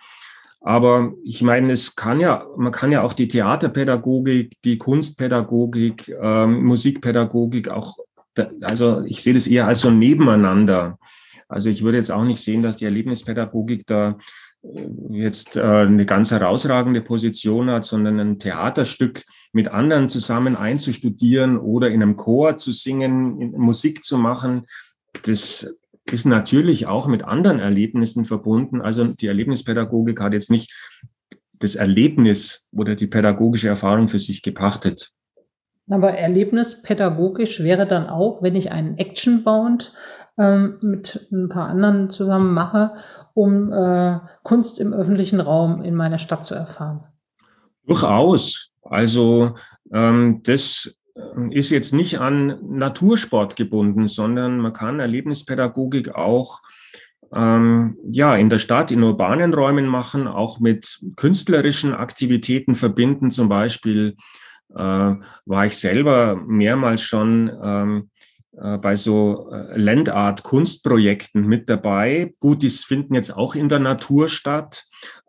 Aber 0.61 1.13
ich 1.23 1.41
meine, 1.41 1.71
es 1.71 1.95
kann 1.95 2.19
ja, 2.19 2.45
man 2.57 2.71
kann 2.71 2.91
ja 2.91 3.01
auch 3.01 3.13
die 3.13 3.27
Theaterpädagogik, 3.27 4.57
die 4.63 4.77
Kunstpädagogik, 4.77 6.13
ähm, 6.21 6.65
Musikpädagogik 6.65 7.69
auch, 7.69 7.97
also 8.61 9.01
ich 9.01 9.23
sehe 9.23 9.33
das 9.33 9.47
eher 9.47 9.67
als 9.67 9.81
so 9.81 9.87
ein 9.87 9.99
Nebeneinander. 9.99 10.99
Also 11.47 11.69
ich 11.69 11.83
würde 11.83 11.97
jetzt 11.97 12.11
auch 12.11 12.23
nicht 12.23 12.41
sehen, 12.41 12.61
dass 12.61 12.77
die 12.77 12.85
Erlebnispädagogik 12.85 13.87
da 13.87 14.17
jetzt 15.09 15.55
äh, 15.55 15.61
eine 15.61 16.05
ganz 16.05 16.31
herausragende 16.31 17.01
Position 17.01 17.69
hat, 17.69 17.85
sondern 17.85 18.19
ein 18.19 18.39
Theaterstück 18.39 19.23
mit 19.53 19.69
anderen 19.69 20.09
zusammen 20.09 20.55
einzustudieren 20.55 21.57
oder 21.57 21.89
in 21.89 22.01
einem 22.01 22.17
Chor 22.17 22.57
zu 22.57 22.71
singen, 22.71 23.51
Musik 23.57 24.03
zu 24.03 24.17
machen, 24.17 24.65
das 25.23 25.75
ist 26.11 26.25
natürlich 26.25 26.87
auch 26.87 27.07
mit 27.07 27.23
anderen 27.23 27.59
Erlebnissen 27.59 28.25
verbunden. 28.25 28.81
Also 28.81 29.05
die 29.05 29.27
Erlebnispädagogik 29.27 30.21
hat 30.21 30.33
jetzt 30.33 30.51
nicht 30.51 30.73
das 31.59 31.75
Erlebnis 31.75 32.67
oder 32.71 32.95
die 32.95 33.07
pädagogische 33.07 33.67
Erfahrung 33.67 34.07
für 34.07 34.19
sich 34.19 34.41
gepachtet. 34.41 35.11
Aber 35.89 36.11
erlebnispädagogisch 36.11 37.63
wäre 37.63 37.87
dann 37.87 38.07
auch, 38.07 38.43
wenn 38.43 38.55
ich 38.55 38.71
einen 38.71 38.97
Actionbound 38.97 39.93
ähm, 40.39 40.77
mit 40.81 41.27
ein 41.31 41.49
paar 41.49 41.67
anderen 41.67 42.09
zusammen 42.09 42.53
mache, 42.53 42.93
um 43.33 43.71
äh, 43.71 44.19
Kunst 44.43 44.79
im 44.79 44.93
öffentlichen 44.93 45.41
Raum 45.41 45.83
in 45.83 45.93
meiner 45.95 46.17
Stadt 46.17 46.45
zu 46.45 46.55
erfahren. 46.55 47.03
Durchaus. 47.85 48.71
Also 48.81 49.55
ähm, 49.93 50.41
das 50.43 50.95
ist 51.51 51.69
jetzt 51.69 51.93
nicht 51.93 52.19
an 52.19 52.57
Natursport 52.77 53.55
gebunden, 53.55 54.07
sondern 54.07 54.59
man 54.59 54.73
kann 54.73 54.99
Erlebnispädagogik 54.99 56.15
auch 56.15 56.61
ähm, 57.33 57.97
ja, 58.09 58.35
in 58.35 58.49
der 58.49 58.57
Stadt, 58.57 58.91
in 58.91 59.03
urbanen 59.03 59.53
Räumen 59.53 59.85
machen, 59.85 60.27
auch 60.27 60.59
mit 60.59 60.99
künstlerischen 61.15 61.93
Aktivitäten 61.93 62.75
verbinden. 62.75 63.29
Zum 63.29 63.49
Beispiel 63.49 64.15
äh, 64.75 65.13
war 65.45 65.65
ich 65.65 65.77
selber 65.77 66.35
mehrmals 66.47 67.01
schon 67.01 67.51
ähm, 67.61 67.97
äh, 68.05 68.08
bei 68.77 68.95
so 68.95 69.49
äh, 69.51 69.79
Landart-Kunstprojekten 69.79 71.47
mit 71.47 71.69
dabei. 71.69 72.31
Gut, 72.39 72.61
die 72.61 72.69
finden 72.69 73.15
jetzt 73.15 73.35
auch 73.35 73.55
in 73.55 73.69
der 73.69 73.79
Natur 73.79 74.27
statt, 74.27 74.83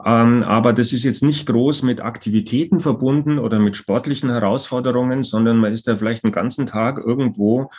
ähm, 0.05 0.43
aber 0.43 0.73
das 0.73 0.93
ist 0.93 1.05
jetzt 1.05 1.23
nicht 1.23 1.47
groß 1.47 1.83
mit 1.83 2.01
Aktivitäten 2.01 2.81
verbunden 2.81 3.39
oder 3.39 3.61
mit 3.61 3.77
sportlichen 3.77 4.31
Herausforderungen, 4.31 5.23
sondern 5.23 5.59
man 5.59 5.73
ist 5.73 5.87
da 5.87 5.95
vielleicht 5.95 6.25
einen 6.25 6.33
ganzen 6.33 6.67
Tag 6.67 6.99
irgendwo 6.99 7.71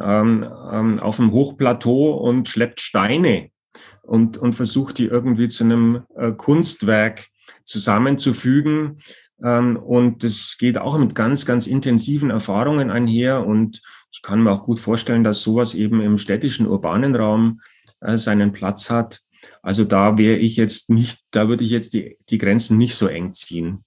ähm, 0.00 0.48
ähm, 0.70 1.00
auf 1.00 1.16
dem 1.16 1.32
Hochplateau 1.32 2.12
und 2.12 2.48
schleppt 2.48 2.80
Steine 2.80 3.50
und, 4.02 4.38
und 4.38 4.54
versucht 4.54 4.98
die 4.98 5.06
irgendwie 5.06 5.48
zu 5.48 5.64
einem 5.64 6.02
äh, 6.16 6.32
Kunstwerk 6.32 7.26
zusammenzufügen. 7.64 8.98
und 9.38 10.22
das 10.22 10.56
geht 10.58 10.78
auch 10.78 10.98
mit 10.98 11.16
ganz, 11.16 11.46
ganz 11.46 11.66
intensiven 11.66 12.30
Erfahrungen 12.30 12.90
einher 12.90 13.44
und 13.44 13.80
ich 14.12 14.22
kann 14.22 14.42
mir 14.42 14.52
auch 14.52 14.62
gut 14.62 14.78
vorstellen, 14.78 15.24
dass 15.24 15.42
sowas 15.42 15.74
eben 15.74 16.00
im 16.02 16.18
städtischen, 16.18 16.66
urbanen 16.66 17.16
Raum 17.16 17.60
äh, 18.00 18.16
seinen 18.16 18.52
Platz 18.52 18.90
hat. 18.90 19.20
Also 19.62 19.84
da 19.84 20.18
wäre 20.18 20.36
ich 20.36 20.56
jetzt 20.56 20.90
nicht, 20.90 21.20
da 21.30 21.48
würde 21.48 21.64
ich 21.64 21.70
jetzt 21.70 21.94
die, 21.94 22.18
die 22.28 22.38
Grenzen 22.38 22.76
nicht 22.76 22.94
so 22.94 23.06
eng 23.06 23.32
ziehen. 23.32 23.84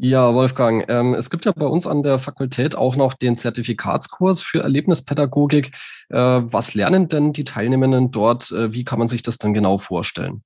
Ja, 0.00 0.32
Wolfgang, 0.32 0.84
ähm, 0.88 1.14
es 1.14 1.28
gibt 1.28 1.44
ja 1.44 1.52
bei 1.52 1.66
uns 1.66 1.86
an 1.86 2.04
der 2.04 2.20
Fakultät 2.20 2.76
auch 2.76 2.94
noch 2.94 3.14
den 3.14 3.36
Zertifikatskurs 3.36 4.40
für 4.40 4.60
Erlebnispädagogik. 4.60 5.72
Äh, 6.08 6.16
was 6.16 6.74
lernen 6.74 7.08
denn 7.08 7.32
die 7.32 7.44
Teilnehmenden 7.44 8.12
dort? 8.12 8.52
Äh, 8.52 8.72
wie 8.72 8.84
kann 8.84 9.00
man 9.00 9.08
sich 9.08 9.22
das 9.22 9.38
dann 9.38 9.54
genau 9.54 9.76
vorstellen? 9.76 10.42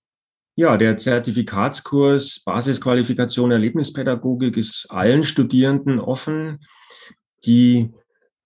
Ja, 0.57 0.77
der 0.77 0.97
Zertifikatskurs 0.97 2.43
Basisqualifikation 2.45 3.53
Erlebnispädagogik 3.53 4.57
ist 4.57 4.91
allen 4.91 5.23
Studierenden 5.23 6.01
offen. 6.01 6.61
Die 7.45 7.93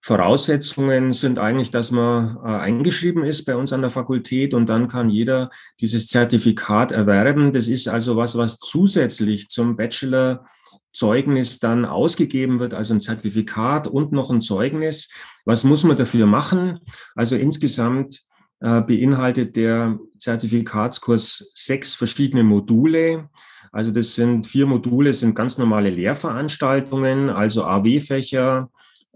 Voraussetzungen 0.06 1.12
sind 1.12 1.40
eigentlich, 1.40 1.72
dass 1.72 1.90
man 1.90 2.36
äh, 2.44 2.48
eingeschrieben 2.48 3.24
ist 3.24 3.44
bei 3.44 3.56
uns 3.56 3.72
an 3.72 3.80
der 3.80 3.90
Fakultät 3.90 4.54
und 4.54 4.68
dann 4.68 4.86
kann 4.86 5.10
jeder 5.10 5.50
dieses 5.80 6.06
Zertifikat 6.06 6.92
erwerben. 6.92 7.52
Das 7.52 7.66
ist 7.66 7.88
also 7.88 8.16
was, 8.16 8.38
was 8.38 8.60
zusätzlich 8.60 9.48
zum 9.48 9.74
Bachelor-Zeugnis 9.74 11.58
dann 11.58 11.84
ausgegeben 11.84 12.60
wird, 12.60 12.72
also 12.72 12.94
ein 12.94 13.00
Zertifikat 13.00 13.88
und 13.88 14.12
noch 14.12 14.30
ein 14.30 14.40
Zeugnis. 14.40 15.10
Was 15.44 15.64
muss 15.64 15.82
man 15.82 15.96
dafür 15.96 16.26
machen? 16.26 16.78
Also 17.16 17.34
insgesamt 17.34 18.22
äh, 18.60 18.82
beinhaltet 18.82 19.56
der 19.56 19.98
Zertifikatskurs 20.20 21.50
sechs 21.52 21.96
verschiedene 21.96 22.44
Module. 22.44 23.28
Also 23.72 23.90
das 23.90 24.14
sind 24.14 24.46
vier 24.46 24.66
Module, 24.66 25.12
sind 25.14 25.34
ganz 25.34 25.58
normale 25.58 25.90
Lehrveranstaltungen, 25.90 27.28
also 27.28 27.64
AW-Fächer, 27.64 28.70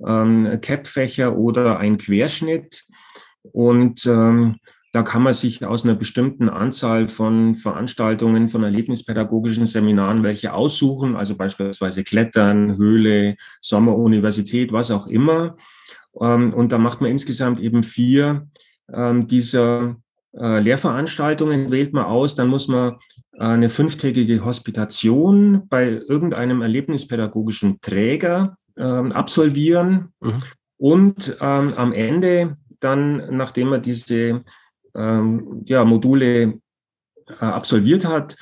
ähm, 0.06 0.58
CAP-Fächer 0.60 1.36
oder 1.36 1.78
ein 1.78 1.98
Querschnitt. 1.98 2.84
Und 3.42 4.06
ähm, 4.06 4.56
da 4.92 5.02
kann 5.02 5.22
man 5.22 5.34
sich 5.34 5.64
aus 5.64 5.84
einer 5.84 5.94
bestimmten 5.94 6.48
Anzahl 6.48 7.06
von 7.06 7.54
Veranstaltungen, 7.54 8.48
von 8.48 8.64
erlebnispädagogischen 8.64 9.66
Seminaren 9.66 10.24
welche 10.24 10.52
aussuchen, 10.52 11.14
also 11.14 11.36
beispielsweise 11.36 12.02
Klettern, 12.02 12.76
Höhle, 12.76 13.36
Sommeruniversität, 13.60 14.72
was 14.72 14.90
auch 14.90 15.06
immer. 15.06 15.56
Ähm, 16.20 16.52
und 16.52 16.72
da 16.72 16.78
macht 16.78 17.00
man 17.00 17.10
insgesamt 17.10 17.60
eben 17.60 17.84
vier 17.84 18.48
ähm, 18.92 19.28
dieser 19.28 19.96
äh, 20.36 20.60
Lehrveranstaltungen, 20.60 21.70
wählt 21.70 21.92
man 21.92 22.06
aus. 22.06 22.34
Dann 22.34 22.48
muss 22.48 22.66
man 22.66 22.94
äh, 23.34 23.44
eine 23.44 23.68
fünftägige 23.68 24.44
Hospitation 24.44 25.68
bei 25.68 26.02
irgendeinem 26.08 26.62
erlebnispädagogischen 26.62 27.80
Träger 27.80 28.56
ähm, 28.80 29.12
absolvieren 29.12 30.12
mhm. 30.20 30.42
und 30.78 31.36
ähm, 31.40 31.72
am 31.76 31.92
Ende 31.92 32.56
dann, 32.80 33.36
nachdem 33.36 33.68
man 33.68 33.82
diese 33.82 34.40
ähm, 34.94 35.62
ja, 35.66 35.84
Module 35.84 36.60
äh, 37.26 37.44
absolviert 37.44 38.06
hat, 38.06 38.36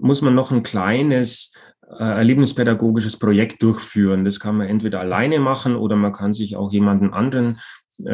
muss 0.00 0.22
man 0.22 0.34
noch 0.34 0.50
ein 0.50 0.62
kleines 0.62 1.52
äh, 1.98 2.02
erlebnispädagogisches 2.04 3.18
Projekt 3.18 3.62
durchführen. 3.62 4.24
Das 4.24 4.40
kann 4.40 4.56
man 4.56 4.68
entweder 4.68 5.00
alleine 5.00 5.38
machen 5.38 5.76
oder 5.76 5.94
man 5.96 6.12
kann 6.12 6.32
sich 6.32 6.56
auch 6.56 6.72
jemanden 6.72 7.12
anderen 7.12 7.60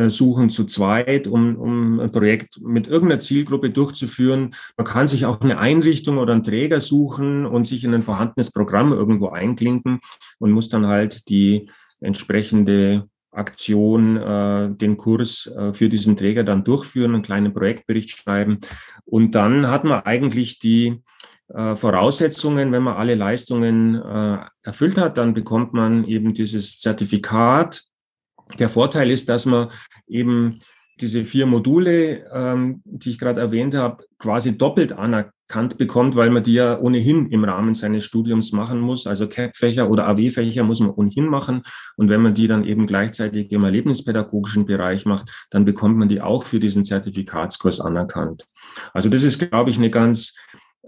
suchen 0.08 0.50
zu 0.50 0.64
zweit, 0.64 1.28
um, 1.28 1.56
um 1.56 2.00
ein 2.00 2.10
Projekt 2.10 2.60
mit 2.60 2.88
irgendeiner 2.88 3.20
Zielgruppe 3.20 3.70
durchzuführen. 3.70 4.54
Man 4.76 4.86
kann 4.86 5.06
sich 5.06 5.24
auch 5.24 5.40
eine 5.40 5.58
Einrichtung 5.58 6.18
oder 6.18 6.32
einen 6.32 6.42
Träger 6.42 6.80
suchen 6.80 7.46
und 7.46 7.64
sich 7.64 7.84
in 7.84 7.94
ein 7.94 8.02
vorhandenes 8.02 8.50
Programm 8.50 8.92
irgendwo 8.92 9.28
einklinken 9.28 10.00
und 10.38 10.50
muss 10.50 10.68
dann 10.68 10.86
halt 10.86 11.28
die 11.28 11.70
entsprechende 12.00 13.08
Aktion, 13.30 14.16
äh, 14.16 14.70
den 14.70 14.96
Kurs 14.96 15.46
äh, 15.46 15.72
für 15.72 15.88
diesen 15.88 16.16
Träger 16.16 16.44
dann 16.44 16.64
durchführen, 16.64 17.14
einen 17.14 17.22
kleinen 17.22 17.52
Projektbericht 17.52 18.10
schreiben. 18.10 18.58
Und 19.04 19.34
dann 19.34 19.68
hat 19.68 19.84
man 19.84 20.00
eigentlich 20.00 20.58
die 20.58 21.02
äh, 21.48 21.76
Voraussetzungen, 21.76 22.72
wenn 22.72 22.82
man 22.82 22.96
alle 22.96 23.14
Leistungen 23.14 23.94
äh, 23.94 24.38
erfüllt 24.62 24.98
hat, 24.98 25.18
dann 25.18 25.34
bekommt 25.34 25.72
man 25.72 26.04
eben 26.04 26.34
dieses 26.34 26.80
Zertifikat 26.80 27.84
der 28.58 28.68
Vorteil 28.68 29.10
ist, 29.10 29.28
dass 29.28 29.46
man 29.46 29.70
eben 30.06 30.60
diese 31.00 31.24
vier 31.24 31.46
Module, 31.46 32.24
ähm, 32.32 32.82
die 32.84 33.10
ich 33.10 33.18
gerade 33.18 33.40
erwähnt 33.40 33.74
habe, 33.74 34.04
quasi 34.18 34.58
doppelt 34.58 34.92
anerkannt 34.92 35.78
bekommt, 35.78 36.16
weil 36.16 36.30
man 36.30 36.42
die 36.42 36.54
ja 36.54 36.78
ohnehin 36.78 37.30
im 37.30 37.44
Rahmen 37.44 37.74
seines 37.74 38.04
Studiums 38.04 38.52
machen 38.52 38.80
muss. 38.80 39.06
Also 39.06 39.28
CAP-Fächer 39.28 39.88
oder 39.88 40.08
AW-Fächer 40.08 40.64
muss 40.64 40.80
man 40.80 40.90
ohnehin 40.90 41.26
machen. 41.26 41.62
Und 41.96 42.08
wenn 42.08 42.20
man 42.20 42.34
die 42.34 42.48
dann 42.48 42.64
eben 42.64 42.86
gleichzeitig 42.86 43.52
im 43.52 43.64
erlebnispädagogischen 43.64 44.66
Bereich 44.66 45.06
macht, 45.06 45.30
dann 45.50 45.64
bekommt 45.64 45.96
man 45.96 46.08
die 46.08 46.20
auch 46.20 46.42
für 46.42 46.58
diesen 46.58 46.84
Zertifikatskurs 46.84 47.80
anerkannt. 47.80 48.46
Also 48.92 49.08
das 49.08 49.22
ist, 49.22 49.38
glaube 49.38 49.70
ich, 49.70 49.78
eine 49.78 49.90
ganz 49.90 50.34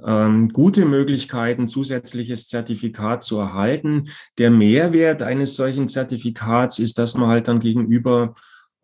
ähm, 0.07 0.49
gute 0.51 0.85
Möglichkeiten, 0.85 1.69
zusätzliches 1.69 2.49
Zertifikat 2.49 3.25
zu 3.25 3.39
erhalten. 3.39 4.11
Der 4.39 4.51
Mehrwert 4.51 5.23
eines 5.23 5.57
solchen 5.57 5.89
Zertifikats 5.89 6.79
ist, 6.79 6.99
dass 6.99 7.17
man 7.17 7.29
halt 7.29 7.49
dann 7.49 7.61
gegenüber 7.61 8.35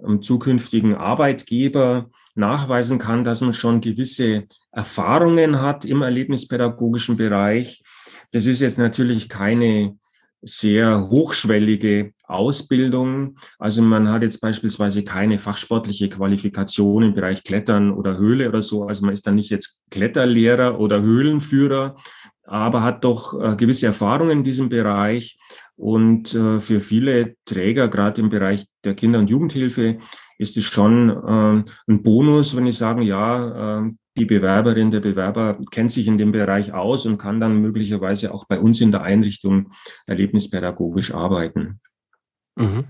einem 0.02 0.22
zukünftigen 0.22 0.94
Arbeitgeber 0.94 2.10
nachweisen 2.34 2.98
kann, 2.98 3.24
dass 3.24 3.40
man 3.40 3.54
schon 3.54 3.80
gewisse 3.80 4.44
Erfahrungen 4.70 5.62
hat 5.62 5.84
im 5.84 6.02
erlebnispädagogischen 6.02 7.16
Bereich. 7.16 7.82
Das 8.32 8.46
ist 8.46 8.60
jetzt 8.60 8.78
natürlich 8.78 9.28
keine 9.28 9.96
sehr 10.46 11.08
hochschwellige 11.10 12.12
Ausbildung. 12.24 13.36
Also 13.58 13.82
man 13.82 14.08
hat 14.10 14.22
jetzt 14.22 14.40
beispielsweise 14.40 15.02
keine 15.02 15.38
fachsportliche 15.38 16.08
Qualifikation 16.08 17.02
im 17.02 17.14
Bereich 17.14 17.42
Klettern 17.42 17.92
oder 17.92 18.16
Höhle 18.16 18.48
oder 18.48 18.62
so. 18.62 18.84
Also 18.86 19.04
man 19.04 19.12
ist 19.12 19.26
dann 19.26 19.34
nicht 19.34 19.50
jetzt 19.50 19.80
Kletterlehrer 19.90 20.78
oder 20.78 21.02
Höhlenführer, 21.02 21.96
aber 22.44 22.82
hat 22.82 23.04
doch 23.04 23.40
äh, 23.40 23.56
gewisse 23.56 23.86
Erfahrungen 23.86 24.38
in 24.38 24.44
diesem 24.44 24.68
Bereich. 24.68 25.36
Und 25.74 26.32
äh, 26.34 26.60
für 26.60 26.80
viele 26.80 27.34
Träger, 27.44 27.88
gerade 27.88 28.20
im 28.20 28.28
Bereich 28.28 28.66
der 28.84 28.94
Kinder- 28.94 29.18
und 29.18 29.28
Jugendhilfe, 29.28 29.98
ist 30.38 30.56
es 30.56 30.64
schon 30.64 31.10
äh, 31.10 31.70
ein 31.90 32.02
Bonus, 32.02 32.56
wenn 32.56 32.66
ich 32.66 32.78
sagen, 32.78 33.02
ja, 33.02 33.88
die 34.16 34.24
Bewerberin, 34.24 34.90
der 34.90 35.00
Bewerber 35.00 35.58
kennt 35.70 35.92
sich 35.92 36.06
in 36.06 36.18
dem 36.18 36.32
Bereich 36.32 36.72
aus 36.72 37.06
und 37.06 37.18
kann 37.18 37.40
dann 37.40 37.60
möglicherweise 37.60 38.32
auch 38.32 38.46
bei 38.46 38.58
uns 38.58 38.80
in 38.80 38.92
der 38.92 39.02
Einrichtung 39.02 39.72
erlebnispädagogisch 40.06 41.12
arbeiten. 41.12 41.80
Mhm. 42.56 42.84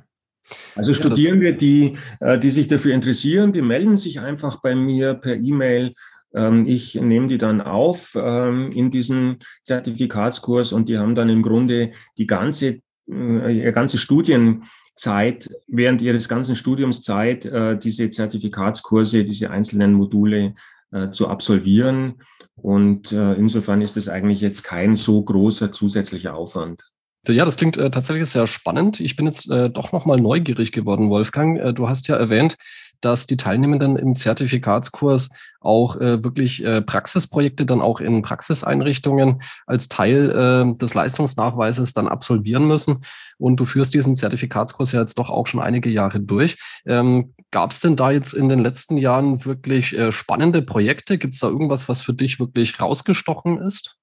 Also 0.77 0.95
Studierende, 0.95 1.55
die, 1.55 1.97
äh, 2.21 2.39
die 2.39 2.51
sich 2.51 2.69
dafür 2.69 2.95
interessieren, 2.95 3.53
die 3.53 3.63
melden 3.63 3.97
sich 3.97 4.21
einfach 4.21 4.61
bei 4.63 4.75
mir 4.75 5.15
per 5.15 5.37
E-Mail. 5.37 5.95
Ähm, 6.35 6.67
ich 6.67 6.95
nehme 6.95 7.27
die 7.27 7.39
dann 7.39 7.61
auf 7.61 8.17
ähm, 8.17 8.71
in 8.73 8.91
diesen 8.91 9.39
Zertifikatskurs 9.65 10.73
und 10.73 10.89
die 10.89 10.99
haben 10.99 11.15
dann 11.15 11.29
im 11.29 11.43
Grunde 11.43 11.93
die 12.19 12.27
ganze, 12.27 12.79
äh, 13.11 13.59
ihre 13.59 13.73
ganze 13.73 13.99
Studienzeit, 13.99 15.51
während 15.67 16.01
ihres 16.03 16.29
ganzen 16.29 16.55
Studiumszeit, 16.55 17.47
äh, 17.47 17.77
diese 17.77 18.09
Zertifikatskurse, 18.11 19.25
diese 19.25 19.51
einzelnen 19.51 19.95
Module 19.95 20.55
äh, 20.93 21.11
zu 21.11 21.29
absolvieren. 21.29 22.17
Und 22.55 23.13
äh, 23.13 23.35
insofern 23.35 23.83
ist 23.83 23.97
es 23.97 24.09
eigentlich 24.09 24.41
jetzt 24.41 24.63
kein 24.63 24.97
so 24.97 25.23
großer 25.23 25.73
zusätzlicher 25.73 26.35
Aufwand. 26.35 26.83
Ja, 27.29 27.45
das 27.45 27.57
klingt 27.57 27.77
äh, 27.77 27.91
tatsächlich 27.91 28.29
sehr 28.29 28.47
spannend. 28.47 29.01
Ich 29.01 29.17
bin 29.17 29.27
jetzt 29.27 29.51
äh, 29.51 29.69
doch 29.69 29.93
nochmal 29.93 30.21
neugierig 30.21 30.73
geworden, 30.73 31.11
Wolfgang. 31.11 31.59
Äh, 31.59 31.75
du 31.75 31.89
hast 31.89 32.09
ja 32.09 32.17
erwähnt, 32.17 32.57
dass 33.01 33.27
die 33.27 33.37
Teilnehmenden 33.37 33.97
im 33.97 34.15
Zertifikatskurs 34.15 35.31
auch 35.61 35.97
äh, 35.97 36.23
wirklich 36.23 36.65
äh, 36.65 36.83
Praxisprojekte 36.83 37.67
dann 37.67 37.81
auch 37.81 38.01
in 38.01 38.23
Praxiseinrichtungen 38.23 39.41
als 39.67 39.89
Teil 39.89 40.31
äh, 40.31 40.79
des 40.79 40.95
Leistungsnachweises 40.95 41.93
dann 41.93 42.09
absolvieren 42.09 42.67
müssen. 42.67 43.01
Und 43.39 43.61
du 43.61 43.65
führst 43.65 43.95
diesen 43.95 44.17
Zertifikatskurs 44.17 44.93
ja 44.93 45.01
jetzt 45.01 45.19
doch 45.19 45.29
auch 45.29 45.47
schon 45.47 45.61
einige 45.61 45.91
Jahre 45.91 46.21
durch. 46.21 46.57
Ähm, 46.87 47.35
Gab 47.53 47.71
es 47.71 47.81
denn 47.81 47.97
da 47.97 48.11
jetzt 48.11 48.33
in 48.33 48.49
den 48.49 48.59
letzten 48.59 48.99
Jahren 48.99 49.45
wirklich 49.45 49.97
äh, 49.97 50.11
spannende 50.11 50.63
Projekte? 50.63 51.17
Gibt 51.17 51.35
es 51.35 51.41
da 51.41 51.49
irgendwas, 51.49 51.89
was 51.89 52.03
für 52.03 52.13
dich 52.13 52.41
wirklich 52.41 52.81
rausgestochen 52.81 53.59
ist? 53.59 53.97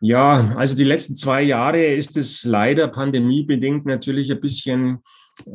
Ja, 0.00 0.54
also 0.56 0.74
die 0.76 0.84
letzten 0.84 1.14
zwei 1.14 1.42
Jahre 1.42 1.84
ist 1.84 2.16
es 2.16 2.44
leider 2.44 2.88
pandemiebedingt 2.88 3.86
natürlich 3.86 4.30
ein 4.30 4.40
bisschen 4.40 5.02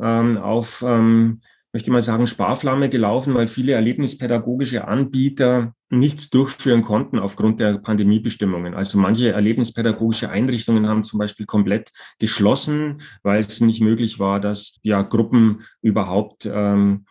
ähm, 0.00 0.36
auf 0.36 0.84
ähm, 0.86 1.42
möchte 1.72 1.90
mal 1.90 2.02
sagen, 2.02 2.26
Sparflamme 2.26 2.88
gelaufen, 2.88 3.34
weil 3.34 3.48
viele 3.48 3.72
erlebnispädagogische 3.72 4.86
Anbieter 4.86 5.74
nichts 5.88 6.30
durchführen 6.30 6.82
konnten 6.82 7.18
aufgrund 7.18 7.60
der 7.60 7.78
Pandemiebestimmungen. 7.78 8.74
Also 8.74 8.98
manche 8.98 9.32
erlebnispädagogische 9.32 10.30
Einrichtungen 10.30 10.86
haben 10.86 11.04
zum 11.04 11.18
Beispiel 11.18 11.46
komplett 11.46 11.92
geschlossen, 12.18 13.00
weil 13.22 13.40
es 13.40 13.60
nicht 13.60 13.80
möglich 13.80 14.18
war, 14.18 14.40
dass 14.40 14.78
ja 14.82 15.02
Gruppen 15.02 15.62
überhaupt 15.80 16.46
ähm, 16.46 17.06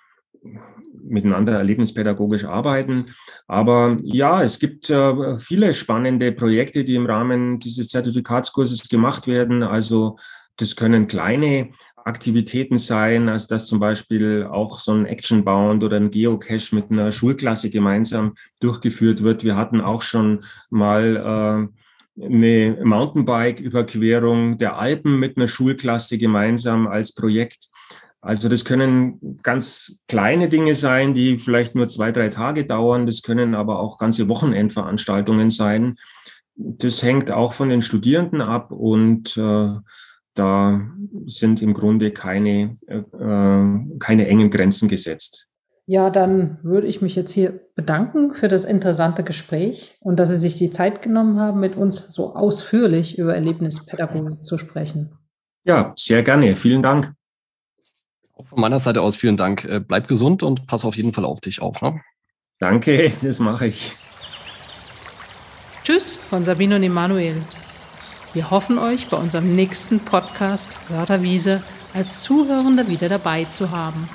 miteinander 1.04 1.54
erlebnispädagogisch 1.54 2.46
arbeiten. 2.46 3.08
Aber 3.48 3.98
ja, 4.04 4.44
es 4.44 4.60
gibt 4.60 4.90
äh, 4.90 5.38
viele 5.38 5.74
spannende 5.74 6.32
Projekte, 6.32 6.84
die 6.84 6.96
im 6.96 7.06
Rahmen 7.06 7.60
dieses 7.60 7.90
Zertifikatskurses 7.90 8.90
gemacht 8.90 9.28
werden. 9.28 9.64
Also 9.64 10.18
das 10.58 10.76
können 10.76 11.08
kleine 11.08 11.72
Aktivitäten 12.06 12.78
sein, 12.78 13.30
als 13.30 13.48
dass 13.48 13.68
zum 13.68 13.80
Beispiel 13.80 14.48
auch 14.50 14.80
so 14.80 14.94
ein 14.94 15.06
Actionbound 15.06 15.84
oder 15.84 15.98
ein 15.98 16.12
Geocache 16.12 16.76
mit 16.76 16.92
einer 16.92 17.12
Schulklasse 17.12 17.70
gemeinsam 17.70 18.36
durchgeführt 18.60 19.24
wird. 19.24 19.44
Wir 19.44 19.56
hatten 19.56 19.82
auch 19.82 20.02
schon 20.02 20.42
mal 20.70 21.70
äh, 22.20 22.26
eine 22.26 22.78
Mountainbike-Überquerung 22.84 24.58
der 24.58 24.78
Alpen 24.78 25.20
mit 25.20 25.38
einer 25.38 25.48
Schulklasse 25.48 26.18
gemeinsam 26.18 26.88
als 26.88 27.14
Projekt. 27.14 27.70
Also 28.22 28.50
das 28.50 28.66
können 28.66 29.40
ganz 29.42 30.00
kleine 30.08 30.48
Dinge 30.48 30.76
sein, 30.76 31.16
die 31.16 31.40
vielleicht 31.40 31.74
nur 31.74 31.88
zwei, 31.88 32.12
drei 32.12 32.30
Tage 32.30 32.66
dauern. 32.66 33.08
Das 33.08 33.24
können 33.24 33.56
aber 33.56 33.80
auch 33.80 33.98
ganze 33.98 34.30
Wochenendveranstaltungen 34.30 35.50
sein. 35.50 35.96
Das 36.56 37.02
hängt 37.02 37.32
auch 37.32 37.54
von 37.54 37.70
den 37.70 37.82
Studierenden 37.82 38.42
ab 38.42 38.72
und 38.72 39.36
äh, 39.38 39.76
da 40.34 40.82
sind 41.26 41.62
im 41.62 41.74
Grunde 41.74 42.12
keine, 42.12 42.76
äh, 42.88 43.98
keine 44.00 44.28
engen 44.28 44.50
Grenzen 44.50 44.88
gesetzt. 44.88 45.48
Ja, 45.88 46.10
dann 46.10 46.60
würde 46.64 46.88
ich 46.88 47.02
mich 47.02 47.16
jetzt 47.16 47.32
hier 47.32 47.60
bedanken 47.76 48.34
für 48.34 48.48
das 48.48 48.66
interessante 48.66 49.24
Gespräch 49.24 49.98
und 50.00 50.20
dass 50.20 50.30
Sie 50.30 50.38
sich 50.38 50.58
die 50.58 50.70
Zeit 50.70 51.02
genommen 51.02 51.40
haben, 51.40 51.60
mit 51.60 51.76
uns 51.76 52.14
so 52.14 52.36
ausführlich 52.36 53.18
über 53.18 53.36
Erlebnispädagogik 53.36 54.46
zu 54.46 54.58
sprechen. 54.58 55.18
Ja, 55.64 55.94
sehr 55.96 56.24
gerne. 56.24 56.56
Vielen 56.56 56.82
Dank. 56.82 57.14
Auch 58.34 58.48
von 58.48 58.62
meiner 58.62 58.80
Seite 58.80 59.02
aus 59.02 59.16
vielen 59.16 59.38
Dank. 59.38 59.66
Äh, 59.66 59.80
bleib 59.80 60.08
gesund 60.08 60.44
und 60.44 60.66
pass 60.66 60.86
auf 60.86 60.96
jeden 60.96 61.14
Fall 61.14 61.26
auf 61.26 61.42
dich 61.42 61.62
auf. 61.62 61.82
Ne? 61.82 62.02
Danke, 62.60 63.04
das 63.22 63.40
mache 63.40 63.68
ich. 63.68 63.98
Tschüss 65.84 66.16
von 66.16 66.44
Sabine 66.44 66.76
und 66.76 66.84
Emanuel. 66.84 67.42
Wir 68.34 68.50
hoffen 68.50 68.80
euch 68.80 69.08
bei 69.10 69.18
unserem 69.18 69.56
nächsten 69.56 70.00
Podcast 70.00 70.78
Wörterwiese 70.88 71.62
als 71.94 72.22
Zuhörende 72.22 72.88
wieder 72.88 73.10
dabei 73.10 73.44
zu 73.44 73.72
haben. 73.72 74.08